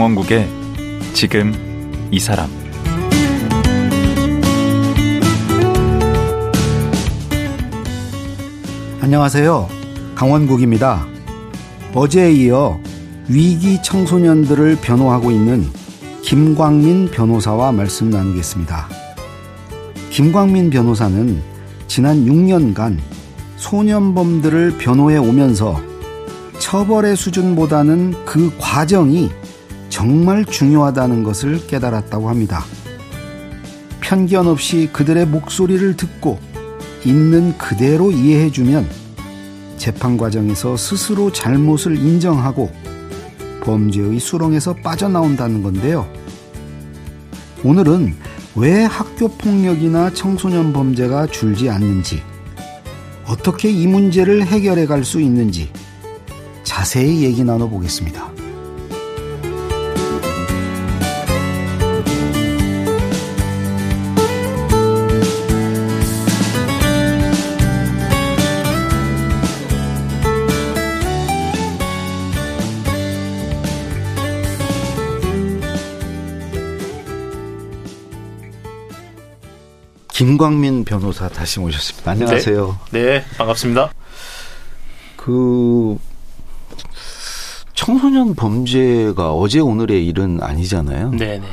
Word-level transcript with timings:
강원국의 0.00 0.48
지금 1.12 1.52
이 2.10 2.18
사람 2.18 2.48
안녕하세요. 9.02 9.68
강원국입니다. 10.14 11.06
어제에 11.92 12.32
이어 12.32 12.80
위기 13.28 13.82
청소년들을 13.82 14.78
변호하고 14.80 15.30
있는 15.30 15.66
김광민 16.22 17.10
변호사와 17.10 17.70
말씀 17.72 18.08
나누겠습니다. 18.08 18.88
김광민 20.08 20.70
변호사는 20.70 21.42
지난 21.88 22.24
6년간 22.24 22.96
소년범들을 23.56 24.78
변호해 24.78 25.18
오면서 25.18 25.78
처벌의 26.58 27.16
수준보다는 27.16 28.24
그 28.24 28.50
과정이 28.58 29.30
정말 29.90 30.46
중요하다는 30.46 31.24
것을 31.24 31.66
깨달았다고 31.66 32.30
합니다. 32.30 32.64
편견 34.00 34.46
없이 34.46 34.88
그들의 34.92 35.26
목소리를 35.26 35.96
듣고 35.96 36.38
있는 37.04 37.56
그대로 37.58 38.10
이해해주면 38.10 38.88
재판 39.76 40.16
과정에서 40.16 40.76
스스로 40.76 41.32
잘못을 41.32 41.96
인정하고 41.96 42.70
범죄의 43.62 44.18
수렁에서 44.18 44.74
빠져나온다는 44.76 45.62
건데요. 45.62 46.08
오늘은 47.62 48.14
왜 48.56 48.84
학교 48.84 49.28
폭력이나 49.28 50.12
청소년 50.12 50.72
범죄가 50.72 51.26
줄지 51.26 51.68
않는지, 51.70 52.22
어떻게 53.26 53.70
이 53.70 53.86
문제를 53.86 54.46
해결해 54.46 54.86
갈 54.86 55.04
수 55.04 55.20
있는지 55.20 55.70
자세히 56.64 57.22
얘기 57.22 57.44
나눠보겠습니다. 57.44 58.29
김광민 80.20 80.84
변호사 80.84 81.30
다시 81.30 81.60
모셨습니다. 81.60 82.10
안녕하세요. 82.10 82.78
네, 82.90 83.02
네 83.02 83.24
반갑습니다. 83.38 83.90
그 85.16 85.96
청소년 87.72 88.34
범죄가 88.34 89.32
어제 89.32 89.60
오늘의 89.60 90.06
일은 90.06 90.42
아니잖아요. 90.42 91.12
네, 91.12 91.38
네. 91.38 91.46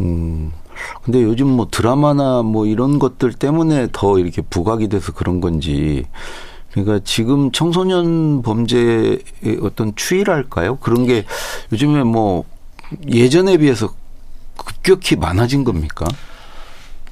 음. 0.00 0.50
근데 1.04 1.22
요즘 1.22 1.46
뭐 1.46 1.68
드라마나 1.70 2.42
뭐 2.42 2.66
이런 2.66 2.98
것들 2.98 3.34
때문에 3.34 3.86
더 3.92 4.18
이렇게 4.18 4.42
부각이 4.42 4.88
돼서 4.88 5.12
그런 5.12 5.40
건지 5.40 6.04
그러니까 6.72 6.98
지금 7.04 7.52
청소년 7.52 8.42
범죄의 8.42 9.20
어떤 9.62 9.94
추이랄까요? 9.94 10.78
그런 10.78 11.06
게 11.06 11.24
요즘에 11.70 12.02
뭐 12.02 12.44
예전에 13.06 13.58
비해서 13.58 13.94
급격히 14.56 15.14
많아진 15.14 15.62
겁니까? 15.62 16.04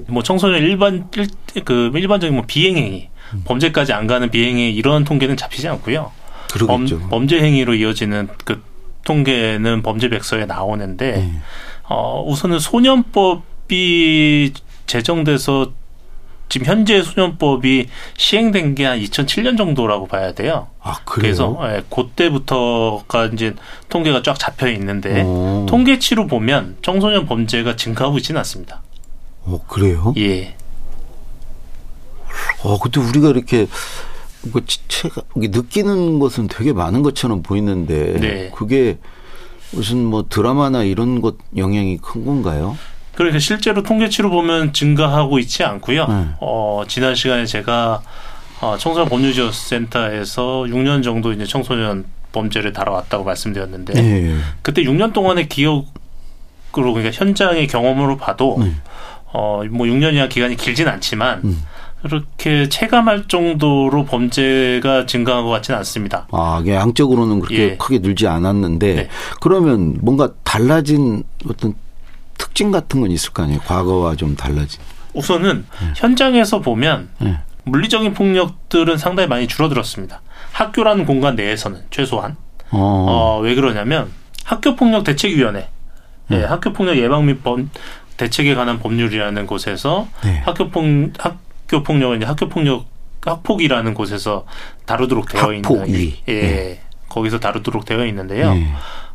뭐 0.07 0.23
청소년 0.23 0.61
일반 0.61 1.07
일, 1.15 1.27
그 1.65 1.91
일반적인 1.93 2.35
뭐 2.35 2.45
비행행위 2.47 3.09
음. 3.33 3.41
범죄까지 3.45 3.93
안 3.93 4.07
가는 4.07 4.29
비행행위 4.29 4.73
이런 4.73 5.03
통계는 5.03 5.37
잡히지 5.37 5.67
않고요. 5.67 6.11
그러겠죠. 6.51 6.99
범, 6.99 7.09
범죄 7.09 7.39
행위로 7.41 7.73
이어지는 7.75 8.29
그 8.45 8.61
통계는 9.05 9.81
범죄 9.83 10.09
백서에 10.09 10.45
나오는데 10.45 11.11
네. 11.11 11.31
어 11.89 12.23
우선은 12.27 12.59
소년법이 12.59 14.53
제정돼서 14.85 15.71
지금 16.49 16.67
현재 16.67 17.01
소년법이 17.01 17.87
시행된 18.15 18.75
게 18.75 18.85
한 18.85 18.99
2007년 19.01 19.57
정도라고 19.57 20.07
봐야 20.07 20.33
돼요. 20.33 20.67
아, 20.81 20.99
그래요? 21.03 21.21
그래서 21.21 21.59
예, 21.63 21.83
그때부터가 21.89 23.25
이제 23.33 23.53
통계가 23.89 24.21
쫙 24.23 24.39
잡혀 24.39 24.69
있는데 24.71 25.23
오. 25.23 25.65
통계치로 25.67 26.27
보면 26.27 26.77
청소년 26.81 27.25
범죄가 27.25 27.75
증가하고 27.75 28.17
있지는 28.17 28.39
않습니다. 28.39 28.81
어, 29.47 29.63
그래요? 29.67 30.13
예. 30.17 30.55
어, 32.63 32.77
근데 32.79 32.99
우리가 32.99 33.29
이렇게 33.29 33.67
뭐 34.51 34.61
체가 34.87 35.21
느끼는 35.35 36.19
것은 36.19 36.47
되게 36.47 36.73
많은 36.73 37.01
것처럼 37.01 37.41
보이는데 37.41 38.19
네. 38.19 38.51
그게 38.53 38.97
무슨 39.71 40.03
뭐 40.03 40.25
드라마나 40.27 40.83
이런 40.83 41.21
것 41.21 41.35
영향이 41.55 41.97
큰 41.97 42.25
건가요? 42.25 42.77
그러니까 43.15 43.39
실제로 43.39 43.83
통계치로 43.83 44.29
보면 44.29 44.73
증가하고 44.73 45.39
있지 45.39 45.63
않고요. 45.63 46.07
네. 46.07 46.25
어, 46.39 46.83
지난 46.87 47.15
시간에 47.15 47.45
제가 47.45 48.01
어, 48.59 48.75
청소년 48.77 49.07
법률지원센터에서 49.09 50.65
6년 50.67 51.03
정도 51.03 51.31
이제 51.31 51.45
청소년 51.45 52.05
범죄를 52.31 52.73
다뤄왔다고 52.73 53.23
말씀드렸는데 53.23 53.93
네. 53.93 54.35
그때 54.61 54.83
6년 54.83 55.13
동안의 55.13 55.47
기억으로 55.47 55.85
그러니까 56.73 57.11
현장의 57.11 57.67
경험으로 57.67 58.17
봐도 58.17 58.57
네. 58.59 58.71
어, 59.33 59.61
뭐 59.69 59.85
6년이나 59.85 60.29
기간이 60.29 60.55
길진 60.55 60.87
않지만 60.87 61.41
음. 61.43 61.63
그렇게 62.01 62.69
체감할 62.69 63.27
정도로 63.27 64.05
범죄가 64.05 65.05
증가한 65.07 65.43
것 65.43 65.49
같지는 65.49 65.77
않습니다. 65.79 66.27
아, 66.31 66.59
이게 66.61 66.75
양적으로는 66.75 67.39
그렇게 67.39 67.71
예. 67.71 67.77
크게 67.77 67.99
늘지 67.99 68.27
않았는데 68.27 68.93
네. 68.95 69.09
그러면 69.41 69.97
뭔가 70.01 70.29
달라진 70.43 71.23
어떤 71.49 71.73
특징 72.37 72.71
같은 72.71 73.01
건 73.01 73.11
있을 73.11 73.33
거 73.33 73.43
아니에요? 73.43 73.59
과거와 73.61 74.15
좀 74.15 74.35
달라진. 74.35 74.79
우선은 75.13 75.65
네. 75.81 75.93
현장에서 75.95 76.61
보면 76.61 77.09
네. 77.19 77.39
물리적인 77.63 78.13
폭력들은 78.13 78.97
상당히 78.97 79.27
많이 79.27 79.47
줄어들었습니다. 79.47 80.21
학교라는 80.53 81.05
공간 81.05 81.35
내에서는 81.35 81.81
최소한. 81.89 82.37
어, 82.69 83.05
어 83.09 83.39
왜 83.41 83.55
그러냐면 83.55 84.11
학교폭력 84.45 85.03
대책위원회, 85.03 85.67
예, 86.31 86.43
학교폭력 86.43 86.97
예방 86.97 87.25
및 87.25 87.43
범, 87.43 87.69
대책에 88.17 88.55
관한 88.55 88.79
법률이라는 88.79 89.47
곳에서 89.47 90.07
네. 90.23 90.41
학교폭 90.45 90.83
학교 91.19 91.83
폭력은 91.83 92.17
이제 92.17 92.25
학교 92.25 92.49
폭력 92.49 92.85
학폭이라는 93.21 93.93
곳에서 93.93 94.45
다루도록 94.85 95.29
되어 95.29 95.53
학폭위. 95.53 95.91
있는 95.91 96.13
예 96.27 96.41
네. 96.41 96.81
거기서 97.09 97.39
다루도록 97.39 97.85
되어 97.85 98.05
있는데요. 98.07 98.53
네. 98.53 98.67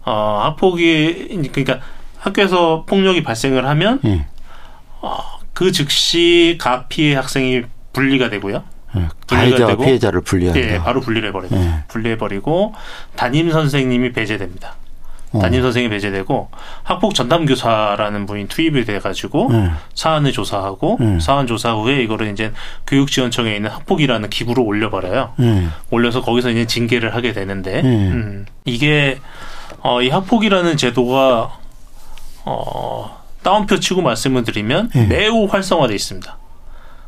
어 0.05 0.41
학폭이 0.45 1.49
그러니까 1.53 1.81
학교에서 2.19 2.85
폭력이 2.87 3.23
발생을 3.23 3.67
하면 3.67 4.01
네. 4.03 4.27
어, 5.01 5.19
그 5.53 5.73
즉시 5.73 6.57
각 6.61 6.89
피해 6.89 7.15
학생이 7.15 7.63
분리가 7.93 8.31
되고요. 8.31 8.63
네. 8.95 9.09
가해자 9.27 9.77
피해자를 9.77 10.21
분리한다. 10.21 10.61
예, 10.61 10.79
바로 10.79 11.01
분리를 11.01 11.27
해버립니다. 11.29 11.59
네. 11.59 11.85
분리해버리고 11.89 12.75
담임 13.17 13.51
선생님이 13.51 14.13
배제됩니다. 14.13 14.77
어. 15.33 15.39
담임 15.39 15.63
선생이 15.63 15.89
배제되고 15.89 16.49
학폭 16.83 17.15
전담 17.15 17.47
교사라는 17.47 18.27
분이 18.27 18.49
투입이 18.49 18.85
돼가지고 18.85 19.49
네. 19.53 19.71
사안을 19.95 20.33
조사하고 20.33 20.99
네. 21.01 21.21
사안 21.21 21.47
조사 21.47 21.73
후에 21.73 22.03
이거를 22.03 22.31
이제 22.31 22.53
교육지원청에 22.87 23.57
있는 23.57 23.71
학폭이라는 23.71 24.29
기구로 24.31 24.63
올려버려요. 24.63 25.33
네. 25.37 25.67
올려서 25.91 26.23
거기서 26.23 26.51
이제 26.51 26.67
징계를 26.67 27.15
하게 27.15 27.33
되는데 27.33 27.81
음, 27.83 28.47
이게 28.65 29.19
어, 29.81 30.03
이 30.03 30.09
학폭이라는 30.11 30.77
제도가 30.77 31.59
어, 32.45 33.23
다운표 33.43 33.81
치고 33.81 34.03
말씀을 34.03 34.45
드리면 34.45 34.91
매우 35.09 35.47
활성화돼 35.47 35.95
있습니다. 35.95 36.39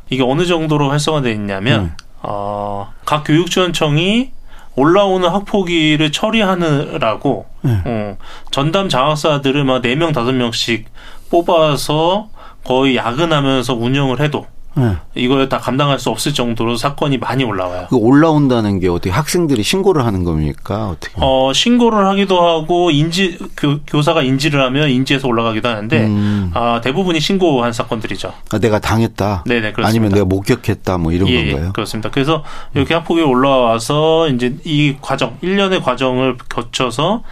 이게 0.09 0.23
어느 0.23 0.45
정도로 0.45 0.89
활성화돼 0.89 1.31
있냐면 1.31 1.95
어, 2.21 2.91
각 3.05 3.23
교육지원청이 3.23 4.31
올라오는 4.75 5.27
학폭위를 5.27 6.11
처리하느라고 6.11 7.45
네. 7.61 7.81
어, 7.85 8.17
전담 8.51 8.89
장학사들을 8.89 9.63
막 9.63 9.81
4명, 9.81 10.13
5명씩 10.13 10.85
뽑아서 11.29 12.29
거의 12.63 12.95
야근하면서 12.95 13.73
운영을 13.73 14.19
해도 14.19 14.47
네. 14.75 14.95
이걸 15.15 15.47
다 15.49 15.57
감당할 15.59 15.99
수 15.99 16.09
없을 16.09 16.33
정도로 16.33 16.75
사건이 16.77 17.17
많이 17.17 17.43
올라와요. 17.43 17.87
그 17.89 17.95
올라온다는 17.95 18.79
게 18.79 18.87
어떻게 18.89 19.09
학생들이 19.09 19.63
신고를 19.63 20.05
하는 20.05 20.23
겁니까? 20.23 20.89
어떻게? 20.89 21.13
어 21.17 21.51
신고를 21.53 22.05
하기도 22.07 22.41
하고 22.45 22.91
인지 22.91 23.37
교, 23.57 23.79
교사가 23.87 24.21
인지를 24.21 24.61
하면 24.61 24.89
인지해서 24.89 25.27
올라가기도 25.27 25.67
하는데 25.69 26.05
음. 26.05 26.51
아 26.53 26.81
대부분이 26.83 27.19
신고한 27.19 27.73
사건들이죠. 27.73 28.33
아, 28.51 28.59
내가 28.59 28.79
당했다. 28.79 29.43
네 29.47 29.55
네 29.61 29.71
그렇습니다. 29.71 29.87
아니면 29.87 30.09
내가 30.11 30.25
목격했다 30.25 30.97
뭐 30.97 31.11
이런 31.11 31.27
예, 31.29 31.51
건가요? 31.51 31.71
그렇습니다. 31.73 32.09
그래서 32.11 32.43
이렇게 32.73 32.93
학폭이 32.93 33.21
올라와서 33.21 34.27
이제 34.29 34.55
이 34.65 34.95
과정 35.01 35.37
1년의 35.41 35.81
과정을 35.83 36.37
거쳐서 36.49 37.23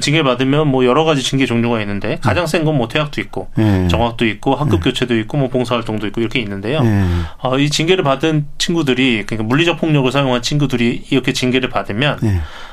징계 0.00 0.22
받으면 0.22 0.68
뭐 0.68 0.84
여러 0.84 1.04
가지 1.04 1.22
징계 1.22 1.44
종류가 1.46 1.80
있는데 1.80 2.18
가장 2.22 2.46
센 2.46 2.64
건 2.64 2.76
뭐 2.76 2.86
퇴학도 2.88 3.20
있고 3.22 3.48
네. 3.56 3.88
정학도 3.88 4.26
있고 4.26 4.54
학급 4.54 4.80
네. 4.82 4.90
교체도 4.90 5.16
있고 5.20 5.38
뭐 5.38 5.48
봉사활동도 5.48 6.06
있고 6.08 6.20
이렇게 6.20 6.38
있는데요. 6.40 6.82
네. 6.82 7.04
어, 7.42 7.58
이 7.58 7.68
징계를 7.70 8.04
받은 8.04 8.46
친구들이 8.58 9.24
그러니까 9.26 9.42
물리적 9.48 9.78
폭력을 9.78 10.10
사용한 10.12 10.42
친구들이 10.42 11.06
이렇게 11.10 11.32
징계를 11.32 11.68
받으면 11.70 12.18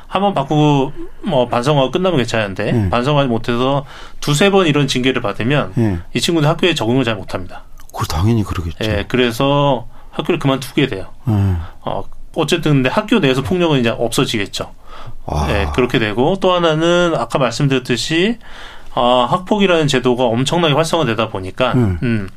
한번 0.07 0.33
바꾸고 0.33 0.93
뭐 1.23 1.47
반성하고 1.47 1.91
끝나면 1.91 2.17
괜찮은데 2.17 2.71
네. 2.71 2.89
반성하지 2.89 3.27
못해서 3.29 3.85
두세 4.19 4.49
번 4.51 4.67
이런 4.67 4.87
징계를 4.87 5.21
받으면 5.21 5.71
네. 5.75 5.97
이 6.13 6.21
친구는 6.21 6.47
학교에 6.47 6.73
적응을 6.75 7.03
잘 7.03 7.15
못합니다. 7.15 7.63
그 7.97 8.05
당연히 8.07 8.43
그러겠죠. 8.43 8.77
예, 8.83 9.05
그래서 9.07 9.87
학교를 10.11 10.37
그만두게 10.39 10.87
돼요. 10.87 11.07
네. 11.25 11.33
어, 11.81 12.03
어쨌든 12.35 12.73
근데 12.73 12.89
학교 12.89 13.19
내에서 13.19 13.41
폭력은 13.41 13.79
이제 13.79 13.89
없어지겠죠. 13.89 14.71
아. 15.25 15.47
예, 15.49 15.67
그렇게 15.73 15.99
되고 15.99 16.35
또 16.39 16.53
하나는 16.53 17.13
아까 17.15 17.39
말씀드렸듯이 17.39 18.37
아, 18.93 19.27
학폭이라는 19.29 19.87
제도가 19.87 20.23
엄청나게 20.25 20.73
활성화되다 20.73 21.29
보니까 21.29 21.73
음. 21.73 21.99
음 22.03 22.29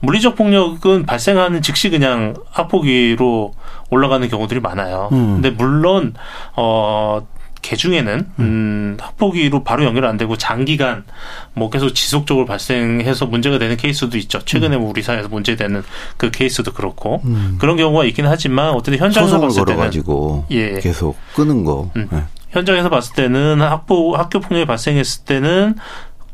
물리적 0.00 0.34
폭력은 0.34 1.06
발생하는 1.06 1.62
즉시 1.62 1.88
그냥 1.88 2.34
학폭위로 2.50 3.54
올라가는 3.90 4.28
경우들이 4.28 4.58
많아요. 4.58 5.08
음. 5.12 5.34
근데 5.34 5.50
물론 5.50 6.14
어 6.56 7.24
개중에는 7.62 8.26
음, 8.38 8.44
음 8.44 8.96
학폭위로 9.00 9.64
바로 9.64 9.84
연결 9.84 10.04
안 10.04 10.16
되고 10.16 10.36
장기간 10.36 11.04
뭐 11.54 11.70
계속 11.70 11.90
지속적으로 11.94 12.44
발생해서 12.44 13.26
문제가 13.26 13.58
되는 13.58 13.76
케이스도 13.76 14.18
있죠. 14.18 14.40
최근에 14.44 14.76
뭐 14.76 14.90
우리 14.90 15.02
사회에서 15.02 15.28
문제되는 15.28 15.82
그 16.16 16.30
케이스도 16.30 16.72
그렇고 16.72 17.22
음. 17.24 17.56
그런 17.58 17.76
경우가 17.76 18.04
있긴 18.04 18.26
하지만 18.26 18.70
어쨌든 18.70 18.98
현장에서 18.98 19.40
봤을 19.40 19.64
때는 19.64 19.80
가지고 19.80 20.44
예. 20.50 20.78
계속 20.80 21.16
끄는 21.34 21.64
거. 21.64 21.90
음. 21.96 22.08
네. 22.10 22.24
현장에서 22.50 22.90
봤을 22.90 23.14
때는 23.14 23.62
학폭 23.62 24.18
학교 24.18 24.40
폭력이 24.40 24.66
발생했을 24.66 25.24
때는 25.24 25.76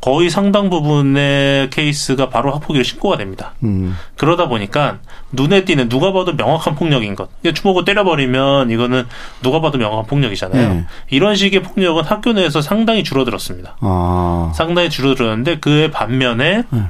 거의 0.00 0.30
상당 0.30 0.70
부분의 0.70 1.70
케이스가 1.70 2.28
바로 2.28 2.52
학폭위로 2.54 2.84
신고가 2.84 3.16
됩니다. 3.16 3.54
음. 3.64 3.96
그러다 4.16 4.48
보니까 4.48 4.98
눈에 5.32 5.64
띄는 5.64 5.88
누가 5.88 6.12
봐도 6.12 6.32
명확한 6.34 6.76
폭력인 6.76 7.16
것. 7.16 7.30
주먹을 7.54 7.84
때려버리면 7.84 8.70
이거는 8.70 9.06
누가 9.42 9.60
봐도 9.60 9.76
명확한 9.76 10.06
폭력이잖아요. 10.06 10.74
네. 10.74 10.86
이런 11.10 11.34
식의 11.34 11.62
폭력은 11.62 12.04
학교 12.04 12.32
내에서 12.32 12.62
상당히 12.62 13.02
줄어들었습니다. 13.02 13.76
아. 13.80 14.52
상당히 14.54 14.88
줄어들었는데 14.88 15.58
그의 15.58 15.90
반면에 15.90 16.62
네. 16.70 16.82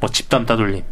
뭐 0.00 0.10
집단 0.10 0.44
따돌림, 0.44 0.82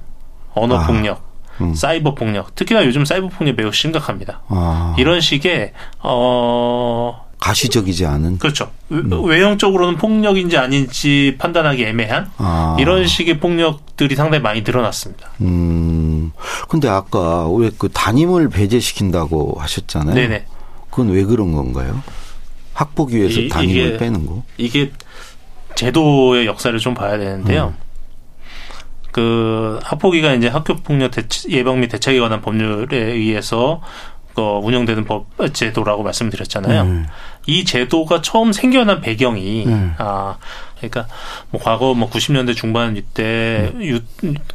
언어 0.55 0.79
아. 0.79 0.87
폭력, 0.87 1.23
음. 1.61 1.75
사이버 1.75 2.15
폭력, 2.15 2.55
특히나 2.55 2.87
요즘 2.87 3.05
사이버 3.05 3.29
폭력 3.29 3.57
매우 3.57 3.71
심각합니다. 3.71 4.41
아. 4.49 4.95
이런 4.99 5.21
식의 5.21 5.73
어 5.99 7.30
가시적이지 7.41 8.05
않은 8.07 8.39
그렇죠. 8.39 8.71
음. 8.93 9.11
외형적으로는 9.25 9.97
폭력인지 9.97 10.57
아닌지 10.59 11.37
판단하기 11.39 11.85
애매한 11.85 12.31
아. 12.37 12.77
이런 12.79 13.07
식의 13.07 13.41
폭력들이 13.41 14.15
상당히 14.15 14.43
많이 14.43 14.61
늘어났습니다. 14.63 15.31
음. 15.41 16.33
근데 16.69 16.89
아까 16.89 17.49
왜 17.49 17.71
그 17.79 17.89
담임을 17.89 18.51
배제시킨다고 18.51 19.57
하셨잖아요. 19.59 20.15
네네. 20.15 20.45
그건 20.91 21.09
왜 21.11 21.25
그런 21.25 21.53
건가요? 21.53 22.03
학폭 22.75 23.11
위에서 23.11 23.41
담임을 23.49 23.87
이게, 23.87 23.97
빼는 23.97 24.27
거? 24.27 24.43
이게 24.59 24.93
제도의 25.77 26.47
역사를 26.47 26.79
좀 26.79 26.93
봐야 26.95 27.17
되는데요. 27.17 27.75
음. 27.77 27.91
그 29.13 29.81
학폭위가 29.83 30.35
이제 30.35 30.49
학교 30.49 30.77
폭력 30.77 31.13
예방 31.49 31.81
및 31.81 31.89
대책에 31.89 32.21
관한 32.21 32.41
법률에 32.43 32.97
의해서 33.13 33.81
그 34.35 34.41
운영되는 34.43 35.05
법 35.05 35.27
제도라고 35.53 36.03
말씀드렸잖아요. 36.03 36.83
음. 36.83 37.07
이 37.47 37.65
제도가 37.65 38.23
처음 38.23 38.53
생겨난 38.53 39.01
배경이 39.01 39.65
음. 39.67 39.95
아 39.99 40.37
그러니까 40.77 41.07
뭐 41.51 41.61
과거 41.63 41.95
뭐 41.95 42.09
90년대 42.11 42.57
중반 42.57 42.97
이때 42.97 43.71
음. 43.75 43.83
유, 43.83 44.01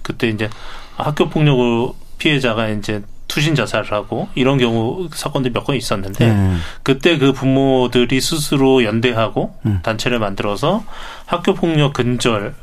그때 0.01 0.29
이제 0.29 0.49
학교 0.95 1.27
폭력을 1.29 1.89
피해자가 2.17 2.69
이제 2.69 3.03
투신 3.27 3.55
자살을 3.55 3.91
하고 3.91 4.29
이런 4.35 4.57
경우 4.59 5.09
사건들이 5.11 5.51
몇 5.53 5.65
건 5.65 5.75
있었는데 5.75 6.25
음. 6.29 6.61
그때 6.83 7.17
그 7.17 7.33
부모들이 7.33 8.21
스스로 8.21 8.83
연대하고 8.83 9.55
음. 9.65 9.79
단체를 9.81 10.19
만들어서 10.19 10.83
학교 11.25 11.53
폭력 11.53 11.93
근절 11.93 12.53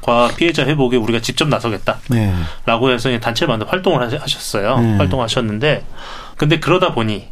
과 0.00 0.28
피해자 0.34 0.64
회복에 0.64 0.96
우리가 0.96 1.20
직접 1.20 1.46
나서겠다라고 1.48 2.08
네. 2.88 2.94
해서 2.94 3.18
단체 3.18 3.44
만들 3.44 3.70
활동을 3.70 4.00
하셨어요. 4.18 4.78
네. 4.78 4.96
활동하셨는데 4.96 5.84
근데 6.42 6.58
그러다 6.58 6.92
보니 6.92 7.28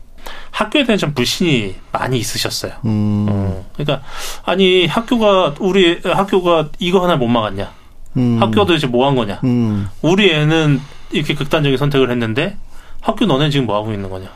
학교에 0.53 0.85
대한 0.85 0.97
좀 0.97 1.15
불신이 1.15 1.75
많이 1.91 2.17
있으셨어요. 2.17 2.75
음. 2.85 3.27
어, 3.29 3.67
그러니까 3.77 4.07
아니 4.45 4.87
학교가 4.87 5.57
우리 5.59 5.99
학교가 6.05 6.69
이거 6.79 7.03
하나 7.03 7.17
못 7.17 7.27
막았냐? 7.27 7.73
음. 8.19 8.39
학교가 8.41 8.67
도대체 8.67 8.87
뭐 8.87 9.09
한 9.09 9.17
거냐? 9.17 9.41
음. 9.43 9.89
우리 10.01 10.31
애는 10.31 10.81
이렇게 11.11 11.35
극단적인 11.35 11.77
선택을 11.77 12.09
했는데 12.09 12.57
학교 13.01 13.27
너네 13.27 13.51
지금 13.51 13.67
뭐 13.67 13.75
하고 13.77 13.93
있는 13.93 14.09
거냐? 14.11 14.29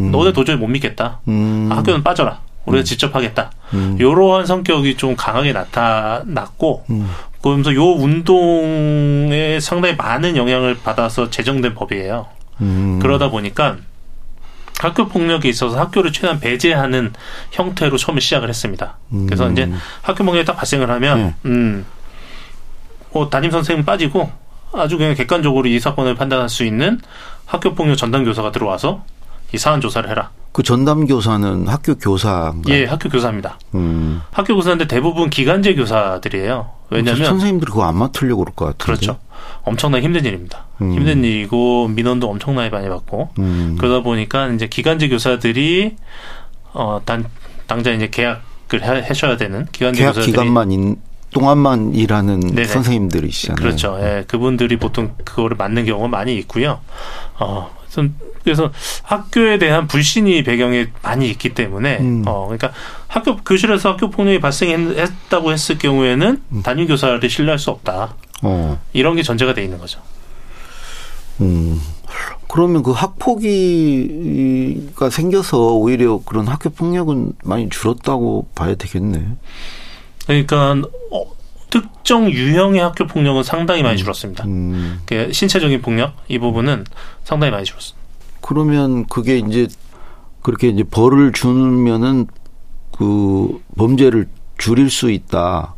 음. 0.00 0.10
너네 0.10 0.34
도저히 0.34 0.56
못 0.56 0.66
믿겠다. 0.66 1.20
음. 1.26 1.70
아, 1.72 1.76
학교는 1.76 2.02
빠져라. 2.02 2.40
우리가 2.66 2.82
음. 2.82 2.84
직접 2.84 3.14
하겠다. 3.14 3.52
음. 3.72 3.96
이러한 3.98 4.44
성격이 4.44 4.98
좀 4.98 5.16
강하게 5.16 5.54
나타났고, 5.54 6.84
그러면서 7.40 7.74
요 7.74 7.84
운동에 7.84 9.58
상당히 9.60 9.96
많은 9.96 10.36
영향을 10.36 10.76
받아서 10.84 11.30
제정된 11.30 11.74
법이에요. 11.74 12.26
그러다 13.00 13.30
보니까 13.30 13.78
학교 14.80 15.06
폭력에 15.06 15.48
있어서 15.48 15.78
학교를 15.78 16.12
최대한 16.12 16.40
배제하는 16.40 17.12
형태로 17.50 17.96
처음에 17.96 18.20
시작을 18.20 18.48
했습니다. 18.48 18.98
음. 19.12 19.26
그래서 19.26 19.50
이제 19.50 19.70
학교 20.02 20.24
폭력이 20.24 20.44
딱 20.44 20.54
발생을 20.54 20.90
하면 20.90 21.18
네. 21.18 21.34
음, 21.46 21.86
뭐 23.12 23.28
담임 23.28 23.50
선생님 23.50 23.84
빠지고 23.84 24.30
아주 24.72 24.96
그냥 24.98 25.14
객관적으로 25.14 25.68
이 25.68 25.78
사건을 25.80 26.14
판단할 26.14 26.48
수 26.48 26.64
있는 26.64 27.00
학교 27.46 27.74
폭력 27.74 27.96
전담 27.96 28.24
교사가 28.24 28.52
들어와서 28.52 29.04
이 29.52 29.58
사안 29.58 29.80
조사를 29.80 30.08
해라. 30.08 30.30
그 30.52 30.62
전담 30.62 31.06
교사는 31.06 31.68
학교 31.68 31.96
교사. 31.96 32.52
예, 32.68 32.84
학교 32.84 33.08
교사입니다. 33.08 33.58
음. 33.74 34.22
학교 34.32 34.54
교사인데 34.54 34.86
대부분 34.86 35.30
기간제 35.30 35.74
교사들이에요. 35.74 36.70
왜냐하면 36.90 37.24
선생님들이 37.24 37.70
그거 37.70 37.84
안 37.84 37.96
맡으려고 37.96 38.44
그럴 38.44 38.54
것 38.54 38.64
같은데. 38.66 38.84
그렇죠. 38.84 39.18
엄청나게 39.62 40.04
힘든 40.04 40.24
일입니다. 40.24 40.64
음. 40.80 40.92
힘든 40.94 41.24
일이고 41.24 41.88
민원도 41.88 42.28
엄청나게 42.28 42.70
많이 42.70 42.88
받고 42.88 43.30
음. 43.38 43.76
그러다 43.78 44.02
보니까 44.02 44.48
이제 44.48 44.66
기간제 44.68 45.08
교사들이 45.08 45.96
어 46.72 47.00
단 47.04 47.24
당장 47.66 47.94
이제 47.94 48.08
계약을 48.08 48.82
해, 48.82 49.04
하셔야 49.06 49.36
되는 49.36 49.66
기간제 49.72 50.00
계약 50.00 50.12
교사들이 50.12 50.32
기간만 50.32 50.72
인, 50.72 50.96
동안만 51.32 51.94
일하는 51.94 52.40
네네. 52.40 52.64
선생님들이시잖아요. 52.64 53.56
그렇죠. 53.62 53.98
예, 54.00 54.24
그분들이 54.26 54.76
보통 54.76 55.14
그거를 55.24 55.56
맞는 55.56 55.84
경우가 55.86 56.08
많이 56.08 56.36
있고요. 56.38 56.80
어, 57.38 57.70
그래서 58.42 58.70
학교에 59.02 59.58
대한 59.58 59.86
불신이 59.86 60.42
배경에 60.44 60.86
많이 61.02 61.28
있기 61.30 61.50
때문에 61.50 61.98
음. 61.98 62.22
어 62.26 62.44
그러니까 62.46 62.72
학교 63.06 63.36
교실에서 63.36 63.90
학교 63.92 64.10
폭력이 64.10 64.40
발생했다고 64.40 65.52
했을 65.52 65.78
경우에는 65.78 66.42
음. 66.52 66.62
담임 66.62 66.86
교사를 66.86 67.28
신뢰할 67.28 67.58
수 67.58 67.70
없다. 67.70 68.14
어. 68.42 68.80
이런 68.92 69.16
게 69.16 69.22
전제가 69.22 69.54
돼 69.54 69.64
있는 69.64 69.78
거죠. 69.78 70.00
음. 71.40 71.80
그러면 72.48 72.82
그 72.82 72.90
학폭위가 72.90 73.40
생겨서 75.10 75.74
오히려 75.74 76.20
그런 76.24 76.48
학교 76.48 76.70
폭력은 76.70 77.34
많이 77.44 77.68
줄었다고 77.68 78.48
봐야 78.54 78.74
되겠네. 78.74 79.36
그러니까 80.26 80.72
어, 81.12 81.32
특정 81.70 82.28
유형의 82.30 82.80
학교 82.80 83.06
폭력은 83.06 83.44
상당히 83.44 83.82
많이 83.82 83.94
음. 83.96 83.98
줄었습니다. 83.98 84.44
음. 84.44 85.00
그 85.06 85.32
신체적인 85.32 85.80
폭력 85.80 86.14
이 86.28 86.38
부분은 86.38 86.84
상당히 87.24 87.52
많이 87.52 87.64
줄었습니다. 87.64 88.00
그러면 88.40 89.06
그게 89.06 89.38
이제 89.38 89.68
그렇게 90.42 90.68
이제 90.68 90.82
벌을 90.82 91.32
주면은 91.32 92.26
그 92.90 93.62
범죄를 93.76 94.28
줄일 94.58 94.90
수 94.90 95.10
있다. 95.10 95.74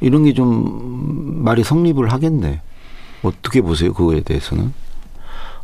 이런 0.00 0.24
게 0.24 0.32
좀 0.32 1.42
말이 1.44 1.62
성립을 1.64 2.12
하겠네. 2.12 2.60
어떻게 3.22 3.60
보세요? 3.60 3.92
그거에 3.92 4.20
대해서는? 4.20 4.72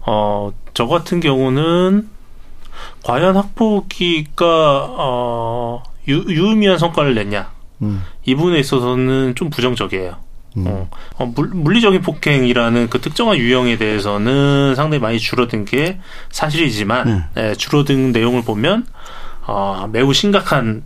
어, 0.07 0.53
저 0.75 0.87
같은 0.87 1.21
경우는 1.21 2.09
과연 3.05 3.37
학폭위가 3.37 4.87
어, 4.99 5.83
유, 6.09 6.25
유의미한 6.29 6.79
성과를 6.79 7.15
냈냐? 7.15 7.51
음. 7.83 8.03
이 8.25 8.35
부분에 8.35 8.59
있어서는 8.59 9.35
좀 9.35 9.51
부정적이에요. 9.51 10.17
음. 10.59 10.65
어, 10.67 10.89
어, 11.19 11.27
물, 11.27 11.51
리적인 11.75 12.03
폭행이라는 12.03 12.91
그 12.91 13.01
특정한 13.01 13.39
유형에 13.39 13.77
대해서는 13.79 14.75
상당히 14.75 15.01
많이 15.01 15.19
줄어든 15.19 15.65
게 15.65 15.99
사실이지만 16.31 17.09
음. 17.09 17.25
예, 17.39 17.55
줄어든 17.55 18.13
내용을 18.13 18.43
보면 18.43 18.87
어, 19.47 19.89
매우 19.91 20.13
심각한 20.13 20.85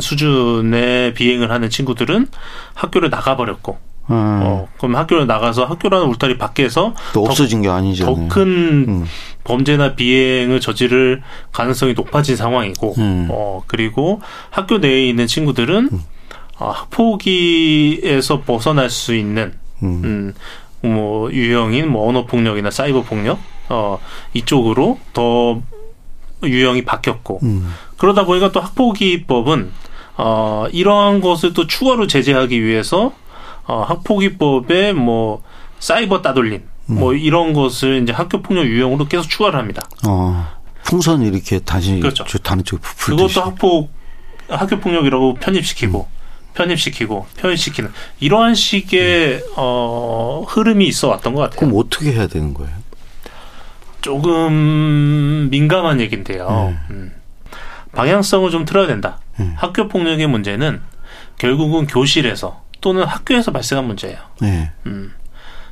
수준의 0.00 1.14
비행을 1.14 1.50
하는 1.50 1.70
친구들은 1.70 2.28
학교를 2.74 3.10
나가버렸고 3.10 3.78
음. 4.10 4.40
어, 4.42 4.68
그럼 4.78 4.96
학교를 4.96 5.26
나가서 5.26 5.64
학교라는 5.64 6.06
울타리 6.08 6.38
밖에서 6.38 6.94
또 7.14 7.24
없어진 7.24 7.62
게 7.62 7.68
아니죠. 7.68 8.04
더큰 8.04 8.86
음. 8.88 9.04
범죄나 9.44 9.94
비행을 9.94 10.60
저지를 10.60 11.22
가능성이 11.52 11.94
높아진 11.94 12.36
상황이고, 12.36 12.94
음. 12.98 13.28
어, 13.30 13.62
그리고 13.66 14.20
학교 14.50 14.78
내에 14.78 15.08
있는 15.08 15.26
친구들은 15.26 15.88
음. 15.92 16.00
어, 16.58 16.70
학폭위에서 16.70 18.42
벗어날 18.42 18.90
수 18.90 19.14
있는 19.14 19.52
음. 19.82 20.34
음, 20.84 20.88
뭐 20.88 21.30
유형인 21.32 21.88
뭐 21.88 22.08
언어 22.08 22.26
폭력이나 22.26 22.70
사이버 22.70 23.02
폭력 23.02 23.38
어 23.68 23.98
이쪽으로 24.34 24.98
더 25.12 25.60
유형이 26.48 26.84
바뀌었고 26.84 27.40
음. 27.42 27.74
그러다 27.96 28.24
보니까 28.24 28.52
또 28.52 28.60
학폭위법은 28.60 29.70
어 30.18 30.66
이러한 30.72 31.20
것을 31.20 31.54
또 31.54 31.66
추가로 31.66 32.06
제재하기 32.06 32.62
위해서 32.62 33.12
어 33.66 33.82
학폭위법에 33.82 34.92
뭐 34.92 35.42
사이버 35.78 36.22
따돌림 36.22 36.62
음. 36.90 36.94
뭐 36.98 37.14
이런 37.14 37.52
것을 37.52 38.02
이제 38.02 38.12
학교 38.12 38.42
폭력 38.42 38.66
유형으로 38.66 39.06
계속 39.06 39.28
추가를 39.28 39.58
합니다. 39.58 39.82
어. 40.06 40.46
풍선 40.84 41.22
이렇게 41.22 41.60
다시 41.60 42.00
그렇죠. 42.00 42.24
다른 42.38 42.64
쪽에 42.64 42.82
그것도 42.98 43.40
학폭 43.40 43.90
학교 44.48 44.78
폭력이라고 44.80 45.34
편입시키고 45.34 46.08
음. 46.10 46.22
편입시키고 46.54 47.26
편입시키는 47.36 47.90
이러한 48.20 48.54
식의 48.54 49.36
음. 49.36 49.40
어 49.56 50.44
흐름이 50.48 50.86
있어 50.88 51.08
왔던 51.08 51.34
것 51.34 51.42
같아요. 51.42 51.60
그럼 51.60 51.72
어떻게 51.76 52.12
해야 52.12 52.26
되는 52.26 52.52
거예요? 52.52 52.81
조금 54.02 55.48
민감한 55.50 56.00
얘기인데요. 56.00 56.48
네. 56.88 56.94
음. 56.94 57.12
방향성을 57.92 58.50
좀 58.50 58.64
틀어야 58.64 58.86
된다. 58.86 59.18
네. 59.38 59.52
학교 59.56 59.88
폭력의 59.88 60.26
문제는 60.26 60.80
결국은 61.38 61.86
교실에서 61.86 62.62
또는 62.80 63.04
학교에서 63.04 63.52
발생한 63.52 63.86
문제예요. 63.86 64.18
네. 64.40 64.70
음. 64.86 65.14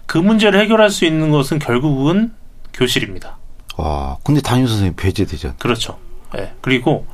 그 0.07 0.19
문제를 0.19 0.59
해결할 0.61 0.91
수 0.91 1.05
있는 1.05 1.31
것은 1.31 1.59
결국은 1.59 2.33
교실입니다. 2.73 3.39
와, 3.77 4.17
근데 4.25 4.41
담임 4.41 4.67
선생님 4.67 4.95
배제되잖아요. 4.97 5.57
그렇죠. 5.59 5.99
네. 6.35 6.53
그리고 6.61 7.07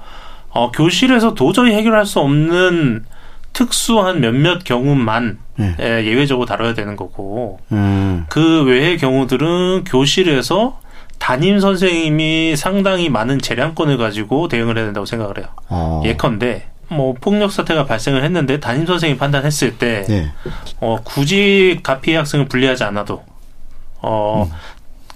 어, 0.51 0.71
교실에서 0.71 1.35
도저히 1.35 1.73
해결할 1.73 2.07
수 2.07 2.21
없는 2.21 3.05
특수한 3.53 4.21
몇몇 4.21 4.65
경우만 4.65 5.39
네. 5.57 5.75
예 5.81 5.87
외적으로 5.87 6.45
다뤄야 6.47 6.75
되는 6.75 6.95
거고 6.95 7.59
음. 7.73 8.27
그 8.29 8.65
외의 8.65 8.99
경우들은 8.99 9.85
교실에서 9.85 10.79
담임 11.19 11.61
선생님이 11.61 12.57
상당히 12.57 13.09
많은 13.09 13.41
재량권을 13.41 13.99
가지고 13.99 14.49
대응을 14.49 14.77
해야 14.77 14.85
된다고 14.85 15.07
생각을 15.07 15.39
해요. 15.39 15.47
어. 15.69 16.03
예컨대 16.05 16.67
뭐 16.89 17.15
폭력 17.21 17.51
사태가 17.51 17.87
발생을 17.87 18.23
했는데 18.25 18.61
담임 18.61 18.87
선생님이 18.87 19.19
판단했을 19.19 19.79
때 19.79 20.05
네. 20.09 20.33
어, 20.81 20.99
굳이 21.03 21.81
가피해 21.83 22.17
학생을 22.19 22.47
분리하지 22.47 22.85
않아도 22.85 23.25
어, 24.01 24.49
음. 24.49 24.55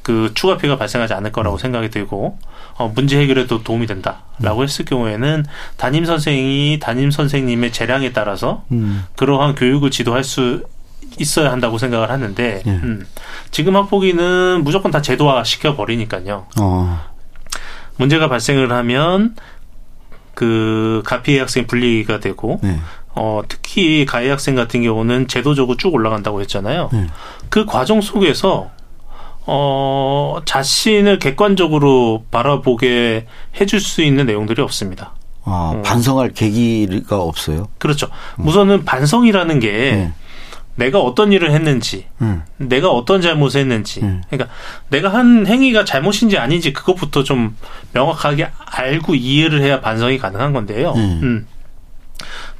그 0.02 0.32
추가 0.34 0.56
피해가 0.56 0.76
발생하지 0.76 1.14
않을 1.14 1.30
거라고 1.32 1.56
음. 1.56 1.58
생각이 1.58 1.90
들고 1.90 2.38
어, 2.78 2.92
문제 2.94 3.20
해결에도 3.20 3.62
도움이 3.62 3.86
된다라고 3.86 4.60
음. 4.60 4.62
했을 4.64 4.84
경우에는 4.84 5.44
담임 5.76 6.04
선생이 6.04 6.78
담임 6.80 7.10
선생님의 7.10 7.72
재량에 7.72 8.12
따라서 8.12 8.64
음. 8.72 9.04
그러한 9.16 9.54
교육을 9.54 9.90
지도할 9.90 10.24
수 10.24 10.64
있어야 11.20 11.52
한다고 11.52 11.78
생각을 11.78 12.10
하는데 12.10 12.62
예. 12.66 12.70
음, 12.70 13.06
지금 13.50 13.76
학폭위는 13.76 14.64
무조건 14.64 14.90
다 14.90 15.02
제도화 15.02 15.44
시켜 15.44 15.76
버리니까요. 15.76 16.46
어. 16.60 17.00
문제가 17.96 18.28
발생을 18.28 18.72
하면 18.72 19.36
그 20.34 21.02
가피해 21.04 21.40
학생 21.40 21.66
분리가 21.66 22.18
되고 22.20 22.58
네. 22.62 22.80
어, 23.14 23.42
특히 23.46 24.06
가해 24.06 24.30
학생 24.30 24.54
같은 24.54 24.82
경우는 24.82 25.28
제도적으로 25.28 25.76
쭉 25.76 25.92
올라간다고 25.92 26.40
했잖아요. 26.40 26.88
네. 26.92 27.06
그 27.50 27.66
과정 27.66 28.00
속에서 28.00 28.70
어, 29.44 30.38
자신을 30.44 31.18
객관적으로 31.18 32.24
바라보게 32.30 33.26
해줄 33.60 33.80
수 33.80 34.02
있는 34.02 34.26
내용들이 34.26 34.62
없습니다. 34.62 35.14
아, 35.44 35.72
어. 35.74 35.82
반성할 35.82 36.30
계기가 36.30 37.20
없어요? 37.20 37.68
그렇죠. 37.78 38.08
음. 38.38 38.46
우선은 38.46 38.84
반성이라는 38.84 39.60
게 39.60 39.70
네. 39.70 40.12
내가 40.76 41.00
어떤 41.00 41.32
일을 41.32 41.50
했는지, 41.52 42.06
음. 42.20 42.42
내가 42.56 42.90
어떤 42.90 43.20
잘못을 43.20 43.60
했는지, 43.60 44.00
음. 44.00 44.22
그러니까 44.30 44.52
내가 44.88 45.12
한 45.12 45.46
행위가 45.46 45.84
잘못인지 45.84 46.38
아닌지 46.38 46.72
그것부터 46.72 47.22
좀 47.22 47.56
명확하게 47.92 48.50
알고 48.58 49.14
이해를 49.14 49.62
해야 49.62 49.80
반성이 49.80 50.18
가능한 50.18 50.52
건데요. 50.52 50.92
음. 50.96 51.20
음. 51.22 51.46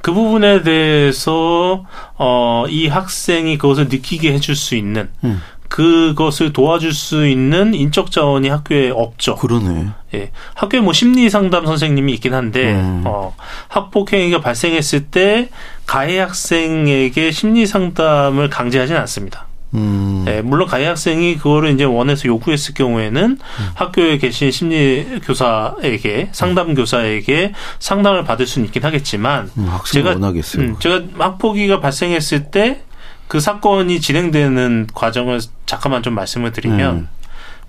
그 0.01 0.13
부분에 0.13 0.63
대해서 0.63 1.85
어, 2.17 2.65
이 2.67 2.87
학생이 2.87 3.57
그것을 3.57 3.87
느끼게 3.87 4.33
해줄 4.33 4.55
수 4.55 4.75
있는 4.75 5.09
음. 5.23 5.41
그것을 5.71 6.51
도와줄 6.51 6.93
수 6.93 7.25
있는 7.25 7.73
인적 7.73 8.11
자원이 8.11 8.49
학교에 8.49 8.89
없죠. 8.89 9.37
그러네. 9.37 9.87
예. 10.13 10.31
학교에 10.53 10.81
뭐 10.81 10.91
심리 10.91 11.29
상담 11.29 11.65
선생님이 11.65 12.13
있긴 12.15 12.33
한데 12.33 12.73
음. 12.73 13.03
어, 13.05 13.33
학폭 13.69 14.11
행위가 14.11 14.41
발생했을 14.41 15.05
때 15.05 15.49
가해 15.85 16.19
학생에게 16.19 17.31
심리 17.31 17.65
상담을 17.65 18.49
강제하지는 18.49 18.99
않습니다. 19.01 19.47
음. 19.73 20.25
예, 20.27 20.41
물론 20.41 20.67
가해 20.67 20.85
학생이 20.85 21.37
그거를 21.37 21.71
이제 21.71 21.85
원해서 21.85 22.27
요구했을 22.27 22.73
경우에는 22.73 23.23
음. 23.23 23.69
학교에 23.73 24.17
계신 24.17 24.51
심리 24.51 25.19
교사에게 25.23 26.29
상담 26.33 26.73
교사에게 26.73 27.53
상담을 27.79 28.25
받을 28.25 28.45
수는 28.45 28.65
있긴 28.67 28.83
하겠지만 28.83 29.49
음, 29.57 29.69
제가. 29.85 30.15
음, 30.15 30.75
제가 30.79 31.01
학폭위가 31.17 31.79
발생했을 31.79 32.51
때 32.51 32.83
그 33.31 33.39
사건이 33.39 34.01
진행되는 34.01 34.87
과정을 34.93 35.39
잠깐만 35.65 36.03
좀 36.03 36.15
말씀을 36.15 36.51
드리면 36.51 36.95
음. 36.95 37.07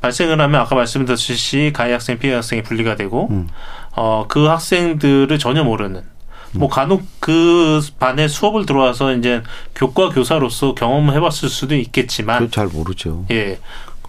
발생을 0.00 0.40
하면 0.40 0.60
아까 0.60 0.74
말씀드렸듯이 0.74 1.70
가해 1.72 1.92
학생, 1.92 2.18
피해 2.18 2.34
학생이 2.34 2.64
분리가 2.64 2.96
되고 2.96 3.28
음. 3.30 3.46
어그 3.94 4.46
학생들을 4.46 5.38
전혀 5.38 5.62
모르는 5.62 6.00
음. 6.00 6.10
뭐 6.52 6.68
간혹 6.68 7.02
그 7.20 7.80
반에 7.98 8.28
수업을 8.28 8.66
들어와서 8.66 9.14
이제 9.14 9.42
교과 9.74 10.10
교사로서 10.10 10.74
경험을 10.74 11.14
해봤을 11.14 11.48
수도 11.48 11.74
있겠지만 11.74 12.50
잘 12.50 12.66
모르죠. 12.66 13.24
예. 13.30 13.58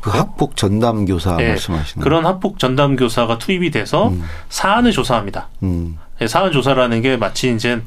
그 0.02 0.10
학폭 0.10 0.58
전담 0.58 1.06
교사 1.06 1.38
예, 1.40 1.50
말씀하시는 1.50 2.04
그런 2.04 2.26
학폭 2.26 2.60
전담 2.60 2.98
교사가 2.98 3.38
투입이 3.38 3.72
돼서 3.72 4.10
음. 4.10 4.24
사안을 4.50 4.92
조사합니다. 4.92 5.48
음. 5.64 5.98
예, 6.22 6.28
사안 6.28 6.52
조사라는 6.52 7.02
게 7.02 7.16
마치 7.16 7.54
이제 7.54 7.82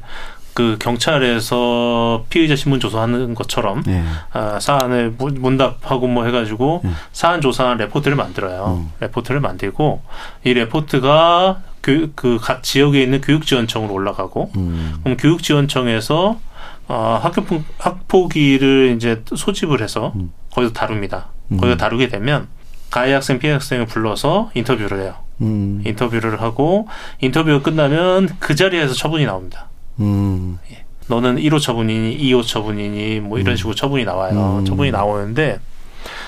그 0.57 0.75
경찰에서 0.79 2.25
피의자 2.29 2.55
신문 2.55 2.79
조사하는 2.79 3.35
것처럼 3.35 3.83
네. 3.83 4.03
아, 4.33 4.59
사안을 4.59 5.13
문답하고 5.19 6.07
뭐 6.07 6.25
해가지고 6.25 6.81
네. 6.83 6.89
사안 7.11 7.41
조사한 7.41 7.77
레포트를 7.77 8.17
만들어요. 8.17 8.79
음. 8.79 8.91
레포트를 8.99 9.39
만들고 9.39 10.01
이 10.45 10.55
레포트가 10.55 11.61
그, 11.81 12.11
그각 12.15 12.63
지역에 12.63 13.03
있는 13.03 13.21
교육지원청으로 13.21 13.93
올라가고 13.93 14.49
음. 14.55 14.95
그럼 15.03 15.17
교육지원청에서 15.17 16.39
어, 16.87 17.19
학교 17.21 17.43
학폭위를 17.77 18.95
이제 18.95 19.21
소집을 19.35 19.83
해서 19.83 20.11
음. 20.15 20.31
거기서 20.53 20.73
다룹니다. 20.73 21.27
음. 21.51 21.57
거기서 21.57 21.77
다루게 21.77 22.07
되면 22.07 22.47
가해 22.89 23.13
학생, 23.13 23.37
피해 23.37 23.53
학생을 23.53 23.85
불러서 23.85 24.49
인터뷰를 24.55 25.03
해요. 25.03 25.13
음. 25.41 25.83
인터뷰를 25.85 26.41
하고 26.41 26.87
인터뷰가 27.21 27.61
끝나면 27.61 28.29
그 28.39 28.55
자리에서 28.55 28.95
처분이 28.95 29.27
나옵니다. 29.27 29.66
음. 29.99 30.59
예. 30.71 30.83
너는 31.07 31.37
1호 31.37 31.59
처분이니 31.59 32.17
2호 32.17 32.45
처분이니 32.45 33.21
뭐 33.21 33.39
이런 33.39 33.53
음. 33.53 33.57
식으로 33.57 33.75
처분이 33.75 34.03
나와요. 34.05 34.59
음. 34.59 34.65
처분이 34.65 34.91
나오는데 34.91 35.59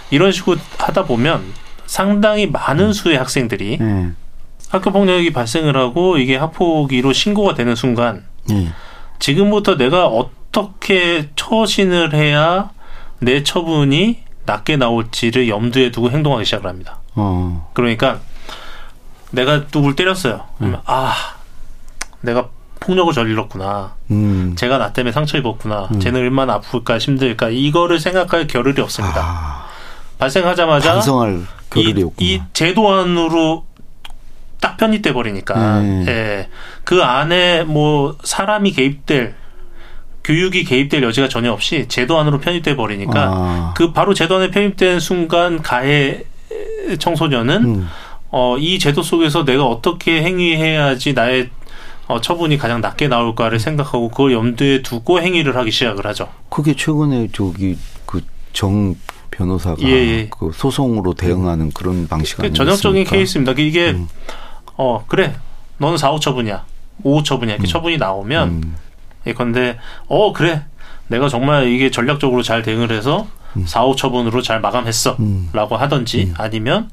이런 0.09 0.31
식으로 0.31 0.57
하다 0.77 1.05
보면 1.05 1.43
상당히 1.85 2.47
많은 2.47 2.85
음. 2.85 2.93
수의 2.93 3.17
학생들이 3.17 3.77
네. 3.77 4.11
학교 4.69 4.91
폭력이 4.91 5.33
발생을 5.33 5.75
하고 5.75 6.17
이게 6.17 6.37
학폭위로 6.37 7.11
신고가 7.13 7.55
되는 7.55 7.75
순간 7.75 8.25
네. 8.47 8.69
지금부터 9.17 9.75
내가 9.77 10.07
어떻게 10.07 11.29
처신을 11.35 12.13
해야 12.13 12.69
내 13.19 13.43
처분이 13.43 14.19
낮게 14.45 14.77
나올지를 14.77 15.49
염두에 15.49 15.91
두고 15.91 16.09
행동하기 16.11 16.45
시작을 16.45 16.67
합니다. 16.69 16.99
어. 17.15 17.69
그러니까 17.73 18.19
내가 19.31 19.67
누굴 19.67 19.95
때렸어요. 19.95 20.45
그러면 20.57 20.79
음. 20.79 20.83
아 20.85 21.13
내가 22.21 22.49
폭력을 22.79 23.13
저질렀구나. 23.13 23.95
음. 24.11 24.55
제가 24.57 24.77
나 24.77 24.93
때문에 24.93 25.11
상처 25.11 25.37
입었구나. 25.37 25.89
음. 25.93 25.99
쟤는 25.99 26.21
얼마나 26.21 26.55
아플까 26.55 26.97
힘들까 26.97 27.49
이거를 27.49 27.99
생각할 27.99 28.47
겨를이 28.47 28.81
없습니다. 28.81 29.21
아. 29.21 29.65
발생하자마자 30.17 30.93
반성할 30.93 31.41
겨를이 31.69 32.03
없구나. 32.03 32.13
이 32.19 32.41
제도 32.53 32.91
안으로 32.91 33.65
딱 34.59 34.77
편입돼 34.77 35.13
버리니까 35.13 35.79
음. 35.79 36.05
예. 36.07 36.49
그 36.83 37.03
안에 37.03 37.63
뭐 37.63 38.17
사람이 38.23 38.71
개입될 38.73 39.35
교육이 40.23 40.65
개입될 40.65 41.01
여지가 41.01 41.29
전혀 41.29 41.51
없이 41.51 41.87
제도 41.87 42.19
안으로 42.19 42.39
편입돼 42.39 42.75
버리니까 42.75 43.23
아. 43.33 43.73
그 43.75 43.93
바로 43.93 44.13
제도 44.13 44.35
안에 44.35 44.51
편입된 44.51 44.99
순간 44.99 45.61
가해 45.61 46.23
청소년은 46.99 47.63
음. 47.63 47.89
어, 48.31 48.57
이 48.59 48.77
제도 48.79 49.01
속에서 49.01 49.43
내가 49.43 49.65
어떻게 49.65 50.21
행위해야지 50.21 51.13
나의 51.13 51.49
어, 52.09 52.19
처분이 52.19 52.57
가장 52.57 52.81
낮게 52.81 53.07
나올까를 53.07 53.59
생각하고 53.59 54.09
그걸 54.09 54.33
염두에 54.33 54.81
두고 54.81 55.21
행위를 55.21 55.55
하기 55.55 55.71
시작을 55.71 56.05
하죠. 56.07 56.27
그게 56.49 56.75
최근에 56.75 57.29
저기 57.31 57.77
그 58.05 58.21
정 58.53 58.95
변호사가 59.31 59.81
예, 59.83 59.87
예. 59.89 60.29
그 60.29 60.51
소송으로 60.53 61.13
대응하는 61.13 61.71
그런 61.71 62.07
방식 62.07 62.37
그 62.37 62.43
아니겠습니까? 62.43 62.53
전형적인 62.53 63.03
케이스입니다. 63.05 63.53
이게 63.57 63.91
음. 63.91 64.07
어 64.75 65.05
그래 65.07 65.35
너는 65.77 65.97
4, 65.97 66.11
5 66.11 66.19
처분이야, 66.19 66.65
5 67.03 67.23
처분이야 67.23 67.55
이렇게 67.55 67.67
음. 67.67 67.71
처분이 67.71 67.97
나오면 67.97 68.49
음. 68.49 68.75
예컨대 69.27 69.77
어 70.07 70.33
그래 70.33 70.65
내가 71.07 71.29
정말 71.29 71.67
이게 71.67 71.89
전략적으로 71.91 72.43
잘 72.43 72.63
대응을 72.63 72.91
해서 72.91 73.27
음. 73.55 73.65
4, 73.65 73.85
5 73.85 73.95
처분으로 73.95 74.41
잘 74.41 74.59
마감했어라고 74.61 75.19
음. 75.21 75.81
하든지 75.81 76.23
음. 76.23 76.33
아니면 76.37 76.89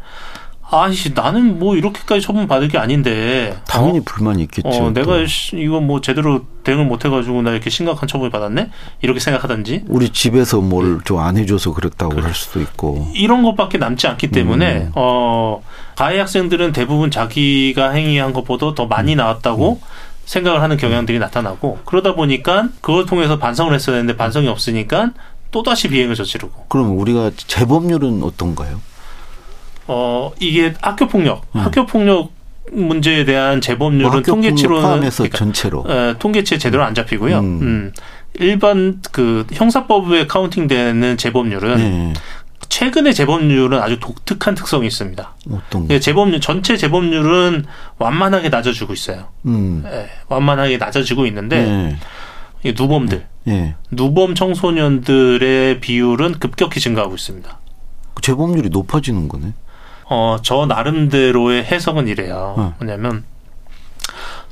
아씨 0.68 1.12
나는 1.14 1.58
뭐 1.60 1.76
이렇게까지 1.76 2.20
처분 2.20 2.48
받을 2.48 2.66
게 2.68 2.76
아닌데 2.76 3.56
당연히 3.68 3.98
어? 4.00 4.02
불만이 4.04 4.42
있겠죠. 4.44 4.68
어, 4.68 4.90
내가 4.90 5.18
이거 5.54 5.80
뭐 5.80 6.00
제대로 6.00 6.44
대응을 6.64 6.84
못 6.86 7.04
해가지고 7.04 7.42
나 7.42 7.52
이렇게 7.52 7.70
심각한 7.70 8.08
처분을 8.08 8.30
받았네 8.30 8.70
이렇게 9.00 9.20
생각하든지 9.20 9.84
우리 9.88 10.08
집에서 10.10 10.60
뭘 10.60 11.00
좀 11.04 11.18
안 11.18 11.36
해줘서 11.36 11.72
그랬다고 11.72 12.14
그래. 12.16 12.24
할 12.24 12.34
수도 12.34 12.60
있고 12.60 13.08
이런 13.14 13.42
것밖에 13.44 13.78
남지 13.78 14.06
않기 14.08 14.28
때문에 14.32 14.76
음. 14.76 14.92
어 14.96 15.62
가해 15.94 16.18
학생들은 16.18 16.72
대부분 16.72 17.10
자기가 17.12 17.90
행위한 17.90 18.32
것보다 18.32 18.74
더 18.74 18.86
많이 18.86 19.14
음. 19.14 19.18
나왔다고 19.18 19.80
음. 19.80 19.86
생각을 20.24 20.60
하는 20.62 20.76
경향들이 20.76 21.20
나타나고 21.20 21.78
그러다 21.84 22.14
보니까 22.16 22.68
그걸 22.80 23.06
통해서 23.06 23.38
반성을 23.38 23.72
했어야 23.72 23.94
되는데 23.96 24.16
반성이 24.16 24.48
없으니까 24.48 25.12
또 25.52 25.62
다시 25.62 25.88
비행을 25.88 26.16
저지르고. 26.16 26.64
그럼 26.68 26.98
우리가 26.98 27.30
재범률은 27.36 28.24
어떤가요? 28.24 28.80
어 29.88 30.32
이게 30.40 30.74
학교 30.80 31.06
폭력, 31.06 31.42
음. 31.54 31.60
학교 31.60 31.86
폭력 31.86 32.32
문제에 32.72 33.24
대한 33.24 33.60
재범률은 33.60 34.10
뭐 34.10 34.22
통계치로는 34.22 35.08
그러니까, 35.08 35.38
전체로 35.38 35.84
에, 35.88 36.14
통계치에 36.18 36.58
제대로 36.58 36.82
안 36.84 36.94
잡히고요. 36.94 37.38
음. 37.38 37.60
음. 37.62 37.92
일반 38.34 39.00
그 39.12 39.46
형사법에 39.52 40.26
카운팅되는 40.26 41.16
재범률은 41.16 41.76
네. 41.76 42.12
최근의 42.68 43.14
재범률은 43.14 43.80
아주 43.80 43.98
독특한 44.00 44.54
특성이 44.54 44.86
있습니다. 44.88 45.34
어떤 45.50 45.88
거? 45.88 45.98
재범률 45.98 46.40
전체 46.40 46.76
재범률은 46.76 47.64
완만하게 47.98 48.48
낮아지고 48.48 48.92
있어요. 48.92 49.28
음. 49.46 49.84
예, 49.86 50.08
완만하게 50.28 50.76
낮아지고 50.76 51.26
있는데 51.26 51.64
네. 52.62 52.72
누범들, 52.72 53.26
네. 53.44 53.76
누범 53.90 54.34
청소년들의 54.34 55.80
비율은 55.80 56.40
급격히 56.40 56.80
증가하고 56.80 57.14
있습니다. 57.14 57.58
재범률이 58.20 58.70
높아지는 58.70 59.28
거네. 59.28 59.52
어, 60.08 60.36
저 60.42 60.66
나름대로의 60.66 61.64
해석은 61.64 62.08
이래요. 62.08 62.54
어. 62.56 62.74
뭐냐면 62.78 63.24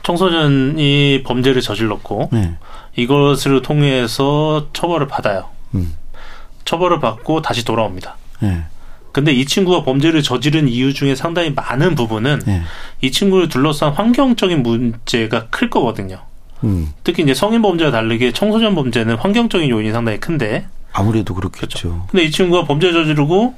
청소년이 0.03 1.23
범죄를 1.25 1.63
저질렀고 1.63 2.29
네. 2.33 2.57
이것을 2.97 3.63
통해서 3.63 4.69
처벌을 4.73 5.07
받아요. 5.07 5.49
음. 5.75 5.95
처벌을 6.65 7.01
받고 7.01 7.43
다시 7.43 7.65
돌아옵니다. 7.65 8.17
네. 8.41 8.65
근데 9.13 9.33
이 9.33 9.47
친구가 9.47 9.85
범죄를 9.85 10.23
저지른 10.23 10.69
이유 10.69 10.93
중에 10.93 11.15
상당히 11.15 11.51
많은 11.51 11.95
부분은 11.95 12.43
네. 12.47 12.63
이 13.01 13.13
친구를 13.13 13.49
둘러싼 13.49 13.93
환경적인 13.93 14.63
문제가 14.63 15.47
클 15.51 15.71
거거든요. 15.71 16.21
음. 16.65 16.93
특히 17.05 17.23
이제 17.23 17.33
성인 17.33 17.63
범죄와 17.63 17.91
다르게 17.91 18.33
청소년 18.33 18.75
범죄는 18.75 19.17
환경적인 19.17 19.69
요인이 19.71 19.93
상당히 19.93 20.19
큰데 20.19 20.67
아무래도 20.93 21.35
그렇겠죠. 21.35 21.67
그렇죠. 21.69 22.07
근데 22.11 22.25
이 22.25 22.31
친구가 22.31 22.65
범죄 22.65 22.93
저지르고 22.93 23.55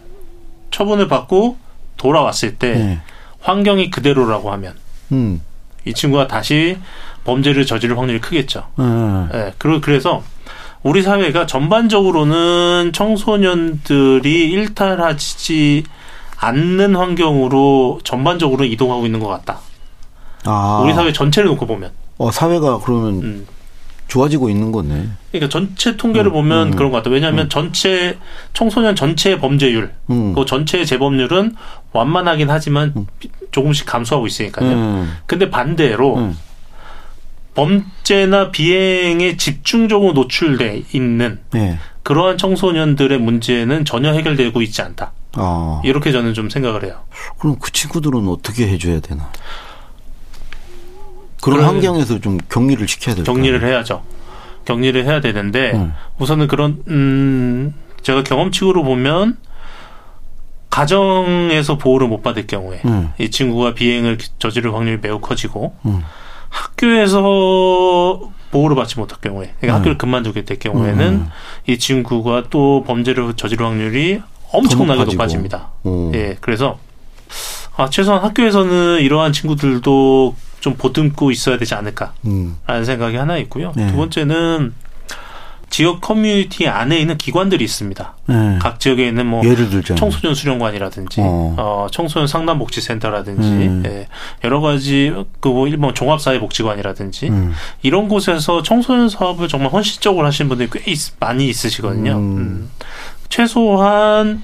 처분을 0.71 1.09
받고 1.09 1.57
돌아왔을 1.97 2.57
때 2.57 2.75
네. 2.75 3.01
환경이 3.41 3.91
그대로라고 3.91 4.51
하면 4.53 4.75
음. 5.13 5.41
이 5.85 5.93
친구가 5.95 6.27
다시 6.27 6.79
범죄를 7.25 7.67
저지를 7.67 7.99
확률이 7.99 8.21
크겠죠. 8.21 8.65
음. 8.79 9.29
네. 9.33 9.53
그래서 9.81 10.23
우리 10.83 11.03
사회가 11.03 11.47
전반적으로는 11.47 12.93
청소년들이 12.93 14.51
일탈하지 14.51 15.85
않는 16.39 16.95
환경으로 16.97 18.01
전반적으로 18.05 18.65
이동하고 18.65 19.07
있는 19.07 19.21
것 19.21 19.29
같다. 19.29 19.61
아. 20.45 20.81
우리 20.85 20.95
사회 20.95 21.13
전체를 21.13 21.49
놓고 21.51 21.67
보면. 21.67 21.91
어, 22.19 22.31
사회가 22.31 22.81
그러면 22.85 23.15
음. 23.23 23.47
좋아지고 24.09 24.49
있는 24.49 24.73
거네. 24.73 25.09
그러니까 25.33 25.49
전체 25.49 25.97
통계를 25.97 26.31
음, 26.31 26.33
보면 26.33 26.69
음, 26.69 26.77
그런 26.77 26.91
것 26.91 26.99
같다. 26.99 27.11
왜냐하면 27.11 27.47
음. 27.47 27.49
전체 27.49 28.19
청소년 28.53 28.95
전체 28.95 29.39
범죄율, 29.39 29.93
음. 30.11 30.33
그 30.35 30.45
전체 30.47 30.85
재범률은 30.85 31.57
완만하긴 31.93 32.51
하지만 32.51 32.93
음. 32.97 33.07
조금씩 33.51 33.87
감소하고 33.87 34.27
있으니까요. 34.27 34.71
음. 34.71 35.17
근데 35.27 35.51
반대로 35.51 36.33
범죄나 37.55 38.51
비행에 38.51 39.37
집중적으로 39.37 40.13
노출돼 40.13 40.85
있는 40.93 41.41
네. 41.53 41.79
그러한 42.03 42.39
청소년들의 42.39 43.19
문제는 43.19 43.85
전혀 43.85 44.13
해결되고 44.13 44.63
있지 44.63 44.83
않다. 44.83 45.13
아. 45.33 45.81
이렇게 45.85 46.13
저는 46.13 46.35
좀 46.35 46.49
생각을 46.51 46.85
해요. 46.85 47.01
그럼 47.39 47.57
그 47.61 47.73
친구들은 47.73 48.29
어떻게 48.29 48.69
해줘야 48.69 49.01
되나? 49.01 49.31
그런 51.53 51.65
환경에서 51.65 52.21
좀 52.21 52.39
격리를 52.49 52.87
시켜야 52.89 53.15
될까 53.15 53.33
격리를 53.33 53.65
해야죠. 53.65 54.03
격리를 54.65 55.05
해야 55.05 55.21
되는데 55.21 55.73
음. 55.75 55.95
우선은 56.19 56.49
그런 56.49 56.83
음 56.89 57.75
제가 58.03 58.25
경험치로 58.25 58.83
보면 58.83 59.37
가정에서 60.71 61.79
보호를 61.79 62.09
못 62.09 62.23
받을 62.23 62.47
경우에 62.47 62.83
음. 62.85 63.13
이 63.19 63.31
친구가 63.31 63.75
비행을 63.75 64.19
저지를 64.39 64.75
확률이 64.75 64.99
매우 65.01 65.21
커지고 65.21 65.75
음. 65.87 66.03
학교에서 66.49 68.21
보호를 68.51 68.77
받지 68.77 68.99
못할 68.99 69.19
경우에 69.21 69.55
그러니까 69.59 69.67
음. 69.67 69.79
학교를 69.79 69.99
그만두게 69.99 70.45
될 70.45 70.59
경우에는 70.59 71.07
음. 71.07 71.29
이 71.67 71.79
친구가 71.79 72.45
또 72.51 72.85
범죄를 72.87 73.35
저지를 73.35 73.65
확률이 73.65 74.21
엄청나게 74.53 75.05
높아집니다. 75.05 75.71
예, 76.15 76.37
그래서 76.41 76.79
아, 77.77 77.91
최소한 77.91 78.23
학교에서는 78.23 79.01
이러한 79.01 79.33
친구들도 79.33 80.35
좀 80.61 80.75
보듬고 80.75 81.31
있어야 81.31 81.59
되지 81.59 81.75
않을까라는 81.75 82.15
음. 82.27 82.57
생각이 82.85 83.17
하나 83.17 83.37
있고요. 83.39 83.73
네. 83.77 83.87
두 83.89 83.97
번째는 83.97 84.75
지역 85.69 86.01
커뮤니티 86.01 86.69
안에 86.69 86.99
있는 86.99 87.19
기관들이 87.19 87.65
있습니다. 87.65 88.15
네. 88.27 88.59
각 88.63 88.79
지역에 88.81 89.09
있는 89.09 89.27
뭐. 89.27 89.43
청소년 89.97 90.35
수련관이라든지 90.35 91.21
어. 91.21 91.55
어 91.59 91.87
청소년 91.91 92.27
상담 92.27 92.59
복지 92.59 92.81
센터라든지 92.81 93.49
음. 93.49 93.83
예, 93.85 94.07
여러 94.45 94.61
가지 94.61 95.13
그뭐 95.41 95.67
일본 95.67 95.95
종합 95.95 96.21
사회 96.21 96.39
복지관이라든지 96.39 97.29
음. 97.29 97.53
이런 97.83 98.09
곳에서 98.09 98.63
청소년 98.63 99.09
사업을 99.09 99.49
정말 99.49 99.73
헌신적으로 99.73 100.27
하시는 100.27 100.49
분들이 100.49 100.71
꽤 100.73 100.91
있, 100.91 100.99
많이 101.19 101.49
있으시거든요. 101.49 102.13
음. 102.13 102.37
음. 102.39 102.71
최소한 103.29 104.43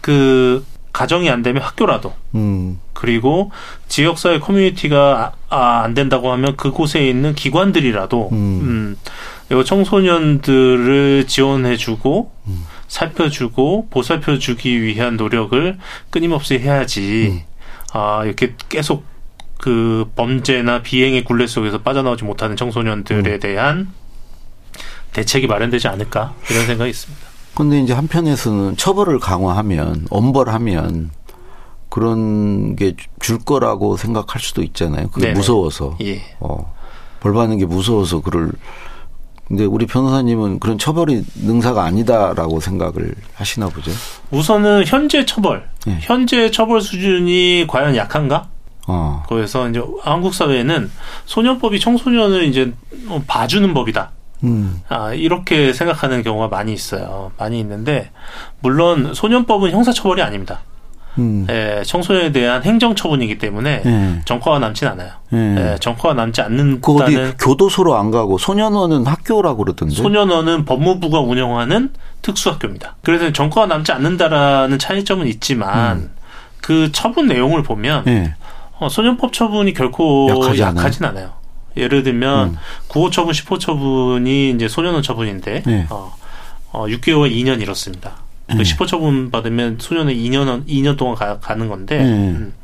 그 0.00 0.64
가정이 0.96 1.28
안 1.28 1.42
되면 1.42 1.62
학교라도 1.62 2.14
음. 2.36 2.80
그리고 2.94 3.50
지역사회 3.86 4.38
커뮤니티가 4.38 5.34
아, 5.50 5.80
안 5.84 5.92
된다고 5.92 6.32
하면 6.32 6.56
그곳에 6.56 7.06
있는 7.06 7.34
기관들이라도 7.34 8.30
음, 8.32 8.96
음 9.50 9.62
청소년들을 9.62 11.26
지원해주고 11.26 12.32
음. 12.46 12.64
살펴주고 12.88 13.88
보살펴주기 13.90 14.82
위한 14.82 15.18
노력을 15.18 15.76
끊임없이 16.08 16.58
해야지 16.58 17.28
음. 17.30 17.42
아 17.92 18.22
이렇게 18.24 18.54
계속 18.70 19.04
그 19.58 20.10
범죄나 20.16 20.80
비행의 20.80 21.24
굴레 21.24 21.46
속에서 21.46 21.82
빠져나오지 21.82 22.24
못하는 22.24 22.56
청소년들에 22.56 23.34
음. 23.34 23.40
대한 23.40 23.92
대책이 25.12 25.46
마련되지 25.46 25.88
않을까 25.88 26.34
이런 26.50 26.64
생각이 26.64 26.88
있습니다. 26.88 27.35
근데 27.56 27.80
이제 27.80 27.92
한편에서는 27.94 28.76
처벌을 28.76 29.18
강화하면 29.18 30.06
엄벌하면 30.10 31.10
그런 31.88 32.76
게 32.76 32.94
줄 33.20 33.38
거라고 33.38 33.96
생각할 33.96 34.40
수도 34.40 34.62
있잖아요. 34.62 35.08
그게 35.08 35.26
네네. 35.28 35.38
무서워서. 35.38 35.96
예. 36.02 36.22
어. 36.38 36.72
벌 37.18 37.32
받는 37.32 37.58
게 37.58 37.66
무서워서 37.66 38.20
그를 38.20 38.52
근데 39.48 39.64
우리 39.64 39.86
변호사님은 39.86 40.58
그런 40.60 40.76
처벌이 40.78 41.24
능사가 41.34 41.82
아니다라고 41.84 42.60
생각을 42.60 43.14
하시나 43.34 43.68
보죠. 43.68 43.90
우선은 44.30 44.84
현재 44.86 45.24
처벌, 45.24 45.68
네. 45.86 45.98
현재 46.02 46.50
처벌 46.50 46.80
수준이 46.80 47.66
과연 47.68 47.96
약한가? 47.96 48.48
어. 48.88 49.22
그래서 49.28 49.68
이제 49.68 49.82
한국 50.02 50.34
사회에는 50.34 50.90
소년법이 51.26 51.80
청소년을 51.80 52.44
이제 52.44 52.72
봐주는 53.26 53.72
법이다. 53.74 54.10
음. 54.44 54.80
아, 54.88 55.12
이렇게 55.12 55.72
생각하는 55.72 56.22
경우가 56.22 56.48
많이 56.48 56.72
있어요. 56.72 57.32
많이 57.38 57.58
있는데, 57.60 58.10
물론 58.60 59.14
소년법은 59.14 59.70
형사처벌이 59.70 60.22
아닙니다. 60.22 60.60
음. 61.18 61.46
예, 61.48 61.82
청소년에 61.84 62.32
대한 62.32 62.62
행정처분이기 62.62 63.38
때문에 63.38 63.82
예. 63.84 64.20
정과가 64.24 64.58
남진 64.58 64.86
않아요. 64.88 65.12
예. 65.32 65.72
예, 65.72 65.76
정과가 65.80 66.14
남지 66.14 66.42
않는다는. 66.42 66.80
그 66.82 66.92
어디 66.92 67.34
교도소로 67.38 67.96
안 67.96 68.10
가고 68.10 68.36
소년원은 68.38 69.06
학교라고 69.06 69.64
그러던데. 69.64 69.94
소년원은 69.94 70.64
법무부가 70.66 71.20
운영하는 71.20 71.90
특수학교입니다. 72.22 72.96
그래서 73.02 73.32
정과가 73.32 73.66
남지 73.66 73.92
않는다라는 73.92 74.78
차이점은 74.78 75.26
있지만 75.28 75.96
음. 75.96 76.10
그 76.60 76.90
처분 76.92 77.28
내용을 77.28 77.62
보면 77.62 78.04
예. 78.08 78.34
어, 78.78 78.88
소년법 78.88 79.32
처분이 79.32 79.72
결코 79.72 80.28
약하지 80.28 80.60
약하진 80.60 81.06
않아요. 81.06 81.30
예를 81.76 82.02
들면 82.02 82.48
음. 82.50 82.56
구호 82.88 83.10
처분, 83.10 83.32
10호 83.32 83.60
처분이 83.60 84.50
이제 84.50 84.68
소년원 84.68 85.02
처분인데 85.02 85.62
네. 85.66 85.86
어, 85.90 86.14
어 86.72 86.86
6개월 86.86 87.30
2년 87.30 87.60
이렇습니다. 87.60 88.14
그 88.46 88.52
네. 88.52 88.58
그 88.58 88.62
10호 88.62 88.86
처분 88.86 89.30
받으면 89.30 89.78
소년은 89.80 90.14
2년 90.14 90.66
2년 90.66 90.96
동안 90.96 91.14
가, 91.14 91.54
는 91.54 91.68
건데 91.68 91.98
네. 91.98 92.04
음, 92.04 92.54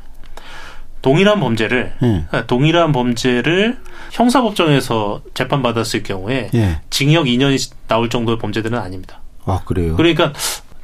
동일한 1.01 1.39
범죄를 1.39 1.93
네. 2.01 2.25
그러니까 2.27 2.47
동일한 2.47 2.91
범죄를 2.91 3.77
형사법정에서 4.11 5.21
재판 5.33 5.61
받았을 5.61 6.03
경우에 6.03 6.49
네. 6.53 6.81
징역 6.89 7.25
2년이 7.25 7.73
나올 7.87 8.09
정도의 8.09 8.37
범죄들은 8.39 8.77
아닙니다. 8.77 9.19
아 9.45 9.61
그래요? 9.65 9.95
그러니까 9.95 10.31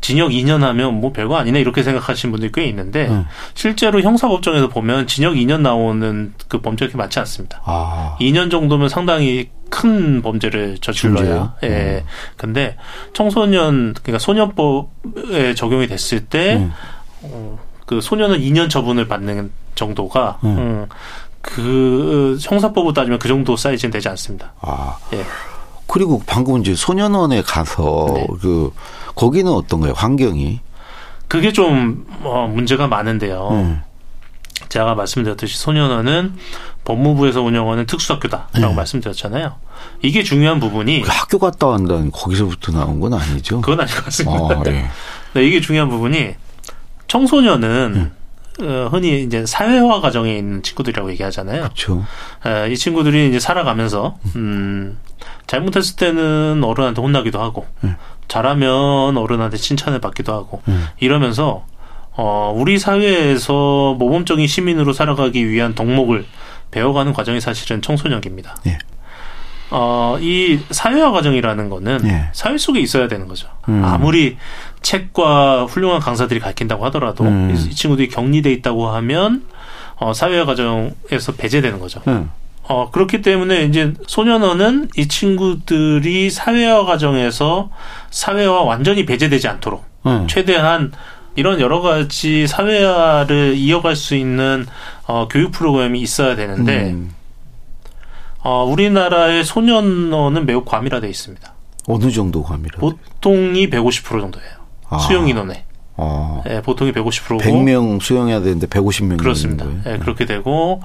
징역 0.01 0.29
2년 0.31 0.61
하면 0.61 0.99
뭐 0.99 1.11
별거 1.11 1.37
아니네 1.37 1.59
이렇게 1.59 1.83
생각하시는 1.83 2.31
분들이 2.31 2.51
꽤 2.51 2.65
있는데 2.65 3.07
음. 3.07 3.25
실제로 3.53 4.01
형사법정에서 4.01 4.69
보면 4.69 5.07
징역 5.07 5.33
2년 5.35 5.61
나오는 5.61 6.33
그 6.47 6.61
범죄가 6.61 6.97
많지 6.97 7.19
않습니다. 7.19 7.61
아. 7.65 8.17
2년 8.19 8.49
정도면 8.49 8.89
상당히 8.89 9.49
큰 9.69 10.21
범죄를 10.21 10.77
저질러야. 10.79 11.55
예. 11.63 11.67
음. 11.67 12.01
근데 12.37 12.75
청소년 13.13 13.93
그러니까 14.01 14.19
소년법에 14.19 15.53
적용이 15.55 15.87
됐을 15.87 16.25
때 16.25 16.55
음. 16.55 16.71
어, 17.21 17.59
그 17.85 18.01
소년은 18.01 18.39
2년 18.39 18.69
처분을 18.69 19.07
받는 19.07 19.51
정도가 19.75 20.39
음. 20.43 20.57
음, 20.57 20.87
그 21.41 22.37
형사법으로 22.41 22.93
따지면 22.93 23.19
그 23.19 23.27
정도 23.27 23.55
사이즈는 23.55 23.91
되지 23.91 24.09
않습니다. 24.09 24.53
아. 24.61 24.97
예. 25.13 25.23
그리고 25.89 26.21
방금 26.25 26.61
이제 26.61 26.75
소년원에 26.75 27.41
가서 27.41 28.05
네. 28.13 28.27
그 28.39 28.71
거기는 29.15 29.51
어떤가요? 29.51 29.93
환경이? 29.95 30.59
그게 31.27 31.51
좀 31.51 32.05
어, 32.21 32.47
문제가 32.47 32.87
많은데요. 32.87 33.49
음. 33.51 33.81
제가 34.69 34.93
말씀드렸듯이 34.93 35.57
소년원은 35.57 36.35
법무부에서 36.85 37.41
운영하는 37.41 37.87
특수학교다라고 37.87 38.59
네. 38.59 38.73
말씀드렸잖아요. 38.73 39.55
이게 40.03 40.21
중요한 40.21 40.59
부분이 40.59 41.01
그 41.01 41.09
학교 41.11 41.39
갔다 41.39 41.67
왔다는 41.67 42.11
거기서부터 42.11 42.71
나온 42.71 42.99
건 42.99 43.13
아니죠? 43.15 43.61
그건 43.61 43.81
아닌 43.81 43.93
것 43.95 44.05
같습니다. 44.05 44.37
아, 44.37 44.63
네. 44.63 44.87
네, 45.33 45.43
이게 45.43 45.59
중요한 45.59 45.89
부분이 45.89 46.35
청소년은 47.07 47.93
음. 47.95 48.11
어, 48.61 48.89
흔히 48.91 49.23
이제 49.23 49.45
사회화 49.45 50.01
과정에 50.01 50.37
있는 50.37 50.61
친구들이라고 50.61 51.09
얘기하잖아요. 51.11 51.61
그렇죠. 51.61 52.05
이 52.69 52.75
친구들이 52.75 53.29
이제 53.29 53.39
살아가면서 53.39 54.17
음, 54.35 54.97
잘못했을 55.49 55.95
때는 55.95 56.63
어른한테 56.63 57.01
혼나기도 57.01 57.41
하고 57.41 57.65
음. 57.83 57.95
잘하면 58.27 59.17
어른한테 59.17 59.57
칭찬을 59.57 59.99
받기도 59.99 60.31
하고 60.31 60.61
음. 60.67 60.85
이러면서 60.99 61.65
어, 62.11 62.53
우리 62.55 62.77
사회에서 62.77 63.95
모범적인 63.97 64.45
시민으로 64.45 64.93
살아가기 64.93 65.49
위한 65.49 65.73
덕목을 65.73 66.25
배워가는 66.69 67.13
과정이 67.13 67.41
사실은 67.41 67.81
청소년기입니다. 67.81 68.57
예. 68.67 68.77
어, 69.71 70.17
이 70.21 70.59
사회화 70.69 71.11
과정이라는 71.11 71.69
거는 71.69 72.01
예. 72.03 72.29
사회 72.33 72.55
속에 72.59 72.79
있어야 72.79 73.07
되는 73.07 73.27
거죠. 73.27 73.47
음. 73.69 73.83
아무리 73.83 74.37
책과 74.83 75.65
훌륭한 75.65 75.99
강사들이 75.99 76.39
가르친다고 76.41 76.85
하더라도 76.85 77.23
음. 77.23 77.55
이, 77.55 77.73
친구들이 77.73 78.09
격리돼 78.09 78.51
있다고 78.51 78.89
하면 78.89 79.45
어, 79.95 80.13
사회화 80.13 80.45
과정에서 80.45 81.31
배제되는 81.37 81.79
거죠. 81.79 82.03
음. 82.69 82.71
어, 82.71 82.91
그렇기 82.91 83.21
때문에 83.21 83.63
이제 83.63 83.93
소년원은 84.07 84.89
이 84.95 85.07
친구들이 85.07 86.29
사회화 86.29 86.85
과정에서 86.85 87.69
사회화 88.11 88.61
완전히 88.61 89.05
배제되지 89.05 89.47
않도록 89.47 89.83
음. 90.05 90.27
최대한 90.27 90.91
이런 91.35 91.59
여러 91.59 91.81
가지 91.81 92.47
사회화를 92.47 93.55
이어갈 93.55 93.95
수 93.95 94.15
있는 94.15 94.65
어, 95.07 95.27
교육 95.27 95.51
프로그램이 95.51 95.99
있어야 96.01 96.35
되는데 96.35 96.91
음. 96.91 97.11
어, 98.41 98.63
우리나라의 98.63 99.43
소년원은 99.43 100.45
매우 100.45 100.63
과밀화되어 100.63 101.09
있습니다. 101.09 101.53
어느 101.87 102.11
정도 102.11 102.43
과밀화? 102.43 102.77
보통이 102.79 103.69
150% 103.69 104.21
정도예요. 104.21 104.49
아. 104.89 104.99
수용 104.99 105.27
인원에. 105.27 105.65
아. 105.97 106.41
네, 106.45 106.61
보통이 106.61 106.93
150%고 106.93 107.37
100명 107.39 108.01
수용해야 108.01 108.41
되는데 108.41 108.67
150명 108.67 109.17
그렇습니다. 109.17 109.65
네, 109.83 109.97
그렇게 109.97 110.25
되고 110.25 110.81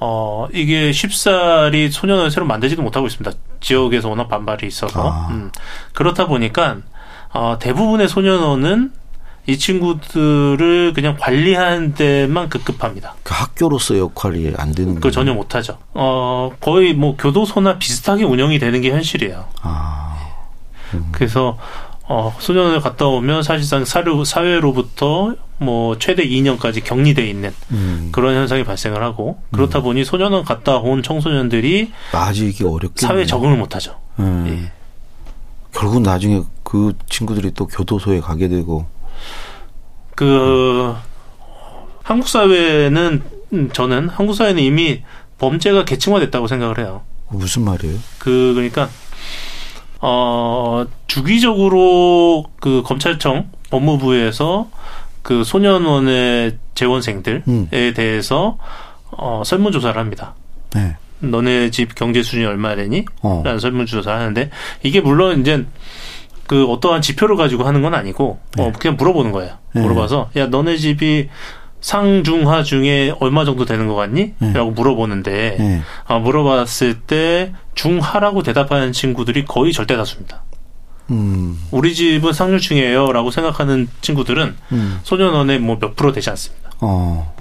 어, 0.00 0.48
이게 0.52 0.92
쉽사리 0.92 1.90
소년원을 1.90 2.30
새로 2.30 2.46
만들지도 2.46 2.82
못하고 2.82 3.06
있습니다. 3.06 3.36
지역에서 3.60 4.08
워낙 4.08 4.28
반발이 4.28 4.66
있어서. 4.66 5.10
아. 5.10 5.28
음. 5.30 5.50
그렇다 5.92 6.26
보니까, 6.26 6.78
어, 7.32 7.56
대부분의 7.60 8.08
소년원은 8.08 8.92
이 9.46 9.58
친구들을 9.58 10.94
그냥 10.94 11.16
관리하는 11.20 11.94
데만 11.94 12.48
급급합니다. 12.48 13.14
그 13.22 13.34
학교로서 13.34 13.98
역할이 13.98 14.54
안 14.56 14.72
되는 14.72 14.98
거 15.00 15.10
전혀 15.10 15.34
못하죠. 15.34 15.78
어, 15.92 16.50
거의 16.60 16.94
뭐 16.94 17.14
교도소나 17.16 17.78
비슷하게 17.78 18.24
운영이 18.24 18.58
되는 18.58 18.80
게 18.80 18.90
현실이에요. 18.90 19.44
아. 19.60 20.16
음. 20.94 21.08
그래서 21.12 21.58
어, 22.06 22.34
소년원을 22.38 22.80
갔다 22.80 23.06
오면 23.06 23.42
사실상 23.42 23.84
사료, 23.84 24.24
사회로부터 24.24 25.34
뭐 25.58 25.98
최대 25.98 26.26
2년까지 26.28 26.84
격리돼 26.84 27.26
있는 27.26 27.54
음. 27.70 28.10
그런 28.12 28.34
현상이 28.34 28.64
발생을 28.64 29.02
하고 29.02 29.38
그렇다 29.52 29.78
음. 29.78 29.84
보니 29.84 30.04
소년원 30.04 30.44
갔다 30.44 30.76
온 30.76 31.02
청소년들이 31.02 31.92
이게 32.48 32.64
어렵게 32.66 33.06
사회 33.06 33.24
적응을 33.24 33.56
못하죠. 33.56 33.98
음. 34.18 34.44
예. 34.48 34.72
결국 35.72 36.02
나중에 36.02 36.42
그 36.62 36.92
친구들이 37.08 37.52
또 37.52 37.66
교도소에 37.66 38.20
가게 38.20 38.48
되고 38.48 38.86
그 40.14 40.94
한국 42.02 42.28
사회는 42.28 43.22
저는 43.72 44.08
한국 44.08 44.34
사회는 44.34 44.62
이미 44.62 45.02
범죄가 45.38 45.84
계층화됐다고 45.84 46.46
생각을 46.46 46.78
해요. 46.78 47.02
무슨 47.28 47.64
말이에요? 47.64 47.98
그 48.18 48.52
그러니까 48.54 48.88
어, 50.06 50.84
주기적으로 51.06 52.44
그 52.60 52.82
검찰청 52.84 53.48
법무부에서 53.70 54.68
그 55.22 55.44
소년원의 55.44 56.58
재원생들에 56.74 57.42
음. 57.48 57.68
대해서 57.70 58.58
어, 59.10 59.40
설문조사를 59.46 59.98
합니다. 59.98 60.34
네. 60.74 60.96
너네 61.20 61.70
집 61.70 61.94
경제 61.94 62.22
수준이 62.22 62.44
얼마 62.44 62.76
되니? 62.76 63.06
어. 63.22 63.40
라는 63.46 63.58
설문조사를 63.58 64.20
하는데 64.20 64.50
이게 64.82 65.00
물론 65.00 65.40
이제 65.40 65.64
그 66.46 66.66
어떠한 66.66 67.00
지표를 67.00 67.36
가지고 67.36 67.64
하는 67.64 67.80
건 67.80 67.94
아니고 67.94 68.28
어, 68.28 68.40
네. 68.56 68.62
어, 68.64 68.72
그냥 68.78 68.98
물어보는 68.98 69.32
거예요. 69.32 69.54
네. 69.72 69.80
물어봐서 69.80 70.32
야 70.36 70.48
너네 70.48 70.76
집이 70.76 71.30
상중하 71.84 72.62
중에 72.62 73.12
얼마 73.20 73.44
정도 73.44 73.66
되는 73.66 73.86
것 73.86 73.94
같니? 73.94 74.32
네. 74.38 74.52
라고 74.54 74.70
물어보는데 74.70 75.56
네. 75.58 75.82
아, 76.06 76.18
물어봤을 76.18 77.00
때 77.00 77.52
중하라고 77.74 78.42
대답하는 78.42 78.92
친구들이 78.92 79.44
거의 79.44 79.74
절대 79.74 79.94
다수입니다. 79.94 80.44
음. 81.10 81.60
우리 81.70 81.94
집은 81.94 82.32
상류층이에요 82.32 83.12
라고 83.12 83.30
생각하는 83.30 83.86
친구들은 84.00 84.56
음. 84.72 85.00
소년원의 85.02 85.58
뭐몇 85.58 85.94
프로 85.94 86.12
되지 86.12 86.30
않습니다. 86.30 86.70
어. 86.80 87.34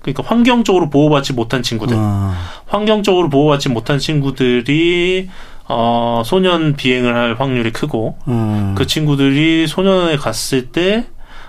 그러니까 0.00 0.22
환경적으로 0.24 0.88
보호받지 0.88 1.32
못한 1.32 1.64
친구들, 1.64 1.96
아. 1.98 2.36
환경적으로 2.66 3.28
보호받지 3.30 3.70
못한 3.70 3.98
친구들이 3.98 5.28
어, 5.66 6.22
소년 6.24 6.76
비행을 6.76 7.16
할 7.16 7.34
확률이 7.36 7.72
크고 7.72 8.16
음. 8.28 8.76
그 8.78 8.86
친구들이 8.86 9.66
소년원에 9.66 10.18
갔을 10.18 10.70
때 10.70 11.06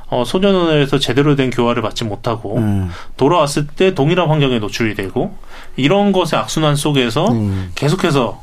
어, 0.10 0.24
소년원에서 0.26 1.00
제대로 1.00 1.36
된 1.36 1.50
교화를 1.50 1.82
받지 1.82 2.06
못하고 2.06 2.58
음. 2.58 2.89
돌아왔을 3.17 3.67
때 3.67 3.93
동일한 3.93 4.30
환경에 4.30 4.60
노출이 4.60 4.96
되고 4.96 5.36
이런 5.76 6.12
것의 6.12 6.39
악순환 6.41 6.76
속에서 6.76 7.30
음. 7.32 7.72
계속해서 7.76 8.41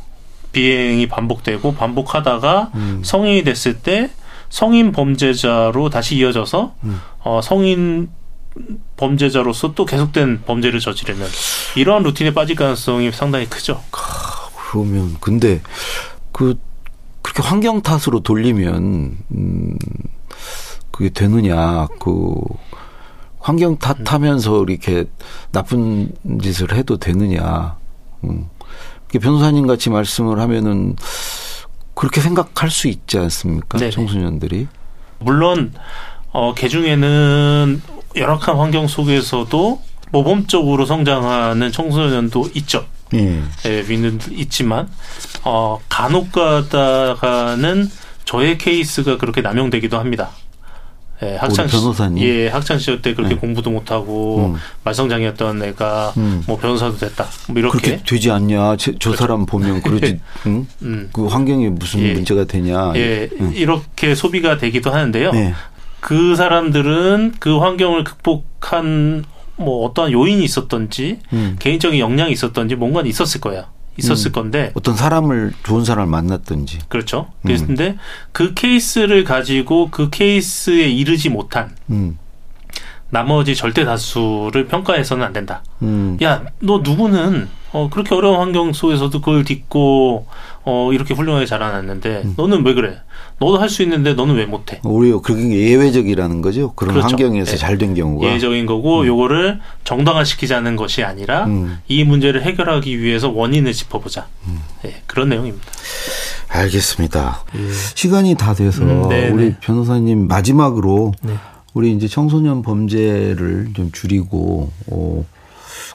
비행이 0.52 1.08
반복되고 1.08 1.74
반복하다가 1.74 2.70
음. 2.74 3.00
성인이 3.02 3.44
됐을 3.44 3.78
때 3.78 4.10
성인 4.50 4.92
범죄자로 4.92 5.90
다시 5.90 6.16
이어져서 6.16 6.74
음. 6.84 7.00
어, 7.20 7.40
성인 7.42 8.08
범죄자로서 8.96 9.74
또 9.74 9.84
계속된 9.84 10.42
범죄를 10.46 10.78
저지르는 10.78 11.26
이러한 11.76 12.04
루틴에 12.04 12.32
빠질 12.34 12.54
가능성이 12.54 13.10
상당히 13.10 13.46
크죠. 13.46 13.82
그러면 14.70 15.16
근데 15.18 15.60
그 16.30 16.56
그렇게 17.22 17.42
환경 17.42 17.82
탓으로 17.82 18.20
돌리면 18.20 19.16
음 19.32 19.68
그게 20.94 21.10
되느냐 21.10 21.88
그 21.98 22.34
환경 23.40 23.76
탓하면서 23.78 24.66
이렇게 24.68 25.06
나쁜 25.50 26.12
짓을 26.40 26.72
해도 26.72 26.98
되느냐 26.98 27.76
음. 28.22 28.48
변호사님 29.08 29.66
같이 29.66 29.90
말씀을 29.90 30.38
하면은 30.38 30.94
그렇게 31.94 32.20
생각할 32.20 32.70
수 32.70 32.86
있지 32.86 33.18
않습니까 33.18 33.78
네네. 33.78 33.90
청소년들이 33.90 34.68
물론 35.18 35.74
어 36.30 36.54
개 36.54 36.68
중에는 36.68 37.82
열악한 38.14 38.56
환경 38.56 38.86
속에서도 38.86 39.82
모범적으로 40.12 40.86
성장하는 40.86 41.72
청소년도 41.72 42.50
있죠. 42.54 42.86
예. 43.14 43.42
예, 43.66 43.80
있는 43.80 44.20
있지만 44.30 44.88
어 45.42 45.80
간혹가다가는 45.88 47.90
저의 48.24 48.58
케이스가 48.58 49.18
그렇게 49.18 49.40
남용되기도 49.40 49.98
합니다. 49.98 50.30
예, 51.22 51.36
학창 51.36 51.66
변호사님. 51.66 52.22
예, 52.24 52.48
학창 52.48 52.78
시절 52.78 53.00
때 53.00 53.14
그렇게 53.14 53.34
네. 53.34 53.40
공부도 53.40 53.70
못 53.70 53.90
하고 53.90 54.52
음. 54.54 54.60
말썽장이었던 54.84 55.62
애가 55.62 56.14
음. 56.16 56.42
뭐 56.46 56.58
변호사도 56.58 56.98
됐다. 56.98 57.26
뭐 57.48 57.58
이렇게 57.60 57.78
그렇게 57.78 58.02
되지 58.04 58.30
않냐? 58.30 58.76
저, 58.76 58.92
저 58.98 59.14
사람 59.14 59.46
보면 59.46 59.82
그러지. 59.82 60.20
응? 60.46 60.66
음. 60.82 61.08
그 61.12 61.26
환경이 61.26 61.68
무슨 61.70 62.00
예. 62.00 62.12
문제가 62.14 62.44
되냐? 62.44 62.92
예, 62.96 63.30
응. 63.40 63.52
이렇게 63.54 64.14
소비가 64.14 64.58
되기도 64.58 64.90
하는데요. 64.90 65.32
네. 65.32 65.54
그 66.00 66.36
사람들은 66.36 67.34
그 67.38 67.58
환경을 67.58 68.04
극복한 68.04 69.24
뭐 69.56 69.86
어떠한 69.86 70.12
요인이 70.12 70.42
있었던지 70.44 71.20
음. 71.32 71.56
개인적인 71.58 71.98
역량이 71.98 72.32
있었던지 72.32 72.74
뭔가 72.74 73.02
있었을 73.02 73.40
거야. 73.40 73.68
있었을 73.96 74.30
음. 74.30 74.32
건데 74.32 74.72
어떤 74.74 74.96
사람을 74.96 75.52
좋은 75.62 75.84
사람을 75.84 76.10
만났든지 76.10 76.80
그렇죠. 76.88 77.28
그런데 77.42 77.90
음. 77.90 77.98
그 78.32 78.54
케이스를 78.54 79.24
가지고 79.24 79.90
그 79.90 80.10
케이스에 80.10 80.88
이르지 80.88 81.28
못한 81.28 81.74
음. 81.90 82.18
나머지 83.10 83.54
절대 83.54 83.84
다수를 83.84 84.66
평가해서는 84.66 85.24
안 85.24 85.32
된다. 85.32 85.62
음. 85.82 86.18
야, 86.22 86.42
너 86.58 86.78
누구는 86.78 87.48
어, 87.72 87.88
그렇게 87.88 88.14
어려운 88.14 88.40
환경 88.40 88.72
속에서도 88.72 89.20
그걸 89.20 89.44
딛고 89.44 90.26
어, 90.66 90.92
이렇게 90.92 91.12
훌륭하게 91.14 91.46
자라났는데 91.46 92.22
음. 92.24 92.34
너는 92.36 92.64
왜 92.64 92.74
그래? 92.74 92.96
너도 93.38 93.58
할 93.58 93.68
수 93.68 93.82
있는데 93.82 94.14
너는 94.14 94.36
왜 94.36 94.46
못해? 94.46 94.80
오히려 94.84 95.20
그게 95.20 95.58
예외적이라는 95.70 96.40
거죠. 96.40 96.72
그런 96.74 96.94
그렇죠. 96.94 97.08
환경에서 97.08 97.52
네. 97.52 97.56
잘된 97.56 97.94
경우가 97.94 98.26
예외적인 98.26 98.64
거고 98.66 99.00
음. 99.02 99.06
요거를 99.06 99.60
정당화시키자는 99.84 100.76
것이 100.76 101.02
아니라 101.02 101.44
음. 101.46 101.78
이 101.88 102.04
문제를 102.04 102.42
해결하기 102.42 103.00
위해서 103.00 103.28
원인을 103.30 103.72
짚어보자. 103.72 104.26
음. 104.46 104.60
네, 104.82 105.02
그런 105.06 105.28
내용입니다. 105.28 105.66
알겠습니다. 106.48 107.44
예. 107.56 107.72
시간이 107.94 108.36
다 108.36 108.54
돼서 108.54 108.82
음, 108.84 109.08
네, 109.08 109.28
우리 109.30 109.44
네. 109.46 109.56
변호사님 109.60 110.28
마지막으로 110.28 111.12
네. 111.22 111.34
우리 111.72 111.92
이제 111.92 112.06
청소년 112.06 112.62
범죄를 112.62 113.70
좀 113.74 113.90
줄이고 113.90 114.70
어 114.90 115.24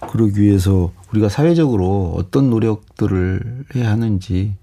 그러기 0.07 0.39
위해서 0.41 0.91
우리가 1.11 1.29
사회적으로 1.29 2.13
어떤 2.17 2.49
노력들을 2.49 3.65
해야 3.75 3.89
하는지 3.91 4.53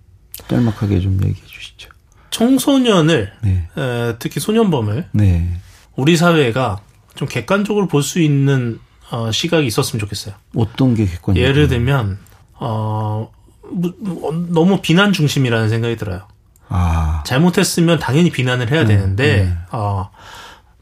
짤막하게 0.49 1.01
좀 1.01 1.15
얘기해 1.23 1.47
주시죠. 1.47 1.91
청소년을 2.31 3.33
네. 3.43 3.69
에, 3.77 4.15
특히 4.19 4.41
소년범을 4.41 5.09
네. 5.13 5.61
우리 5.97 6.17
사회가 6.17 6.81
좀 7.15 7.29
객관적으로 7.29 7.89
볼 7.89 8.03
수 8.03 8.21
있는 8.21 8.79
어, 9.11 9.31
시각이 9.31 9.67
있었으면 9.67 10.01
좋겠어요. 10.01 10.35
어떤 10.57 10.95
게 10.95 11.07
객관적? 11.07 11.43
예를 11.43 11.69
들면 11.69 12.19
어, 12.55 13.31
뭐, 13.71 14.33
너무 14.51 14.81
비난 14.81 15.13
중심이라는 15.13 15.69
생각이 15.69 15.97
들어요. 15.97 16.27
아. 16.69 17.23
잘못했으면 17.25 17.99
당연히 18.01 18.31
비난을 18.31 18.71
해야 18.71 18.85
네. 18.85 18.97
되는데 18.97 19.45
네. 19.45 19.57
어, 19.71 20.11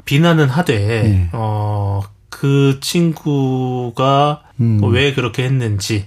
비난은 0.05 0.49
하되 0.49 0.79
네. 1.03 1.29
어, 1.33 2.01
그 2.35 2.79
친구가 2.81 4.41
음. 4.59 4.81
왜 4.91 5.15
그렇게 5.15 5.45
했는지 5.45 6.07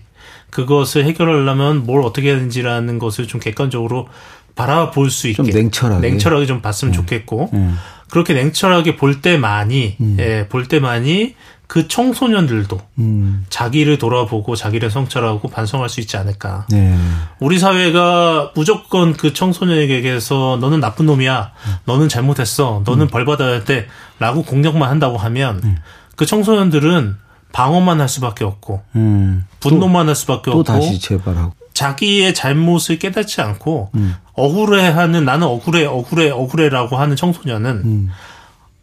그것을 0.49 1.05
해결하려면 1.05 1.85
뭘 1.85 2.01
어떻게 2.01 2.27
해야 2.27 2.35
되는지라는 2.35 2.99
것을 2.99 3.27
좀 3.27 3.39
객관적으로 3.39 4.09
바라볼 4.53 5.09
수 5.09 5.29
있게 5.29 5.37
좀 5.37 5.45
냉철하게 5.45 6.09
냉철하게 6.09 6.45
좀 6.45 6.61
봤으면 6.61 6.91
네. 6.91 6.97
좋겠고 6.97 7.49
네. 7.53 7.69
그렇게 8.09 8.33
냉철하게 8.33 8.97
볼 8.97 9.21
때만이 9.21 9.95
음. 10.01 10.17
예, 10.19 10.47
볼 10.49 10.67
때만이 10.67 11.35
그 11.67 11.87
청소년들도 11.87 12.77
음. 12.99 13.45
자기를 13.49 13.97
돌아보고 13.97 14.55
자기를 14.57 14.89
성찰하고 14.89 15.49
반성할 15.49 15.87
수 15.89 16.01
있지 16.01 16.17
않을까. 16.17 16.65
네. 16.69 16.97
우리 17.39 17.59
사회가 17.59 18.51
무조건 18.55 19.13
그 19.13 19.33
청소년에게서 19.33 20.57
너는 20.61 20.79
나쁜 20.79 21.05
놈이야, 21.05 21.51
음. 21.67 21.73
너는 21.85 22.09
잘못했어, 22.09 22.83
너는 22.85 23.05
음. 23.05 23.07
벌 23.09 23.25
받아야 23.25 23.63
돼라고 23.63 24.43
공격만 24.43 24.89
한다고 24.89 25.17
하면 25.17 25.61
음. 25.63 25.77
그 26.17 26.25
청소년들은 26.25 27.15
방어만 27.53 28.01
할 28.01 28.09
수밖에 28.09 28.43
없고 28.43 28.81
음. 28.95 29.45
분노만 29.61 30.05
또, 30.05 30.09
할 30.09 30.15
수밖에 30.15 30.51
또 30.51 30.59
없고 30.59 30.63
다시 30.63 30.99
재발하고 30.99 31.53
자기의 31.73 32.33
잘못을 32.33 32.99
깨닫지 32.99 33.39
않고 33.39 33.91
음. 33.95 34.15
억울해하는 34.33 35.23
나는 35.23 35.47
억울해 35.47 35.85
억울해 35.85 36.29
억울해라고 36.31 36.97
하는 36.97 37.15
청소년은 37.15 37.71
음. 37.85 38.09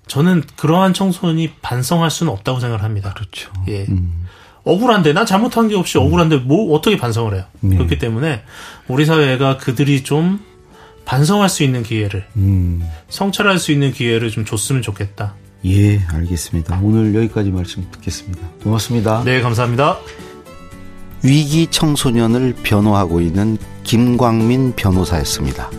저는 0.07 0.44
그러한 0.57 0.94
청소년이 0.94 1.55
반성할 1.61 2.11
수는 2.11 2.33
없다고 2.33 2.61
생각을 2.61 2.85
합니다. 2.85 3.12
그렇죠. 3.14 3.51
예. 3.68 3.85
음. 3.88 4.27
억울한데 4.64 5.12
난 5.12 5.27
잘못한 5.27 5.68
게 5.68 5.75
없이 5.75 5.99
억울한데 5.99 6.38
뭐 6.38 6.75
어떻게 6.75 6.97
반성을 6.97 7.35
해요? 7.35 7.44
네. 7.61 7.77
그렇기 7.77 7.99
때문에 7.99 8.44
우리 8.87 9.05
사회가 9.05 9.59
그들이 9.59 10.05
좀 10.05 10.40
반성할 11.05 11.49
수 11.49 11.64
있는 11.64 11.83
기회를 11.83 12.27
음. 12.37 12.88
성찰할 13.09 13.59
수 13.59 13.73
있는 13.73 13.92
기회를 13.92 14.31
좀 14.31 14.44
줬으면 14.44 14.83
좋겠다. 14.83 15.35
예, 15.66 16.00
알겠습니다. 16.12 16.81
오늘 16.83 17.14
여기까지 17.14 17.50
말씀 17.50 17.87
듣겠습니다. 17.90 18.46
고맙습니다. 18.62 19.22
네, 19.24 19.40
감사합니다. 19.40 19.98
위기 21.22 21.66
청소년을 21.68 22.55
변호하고 22.62 23.20
있는 23.20 23.57
김광민 23.83 24.74
변호사였습니다. 24.77 25.70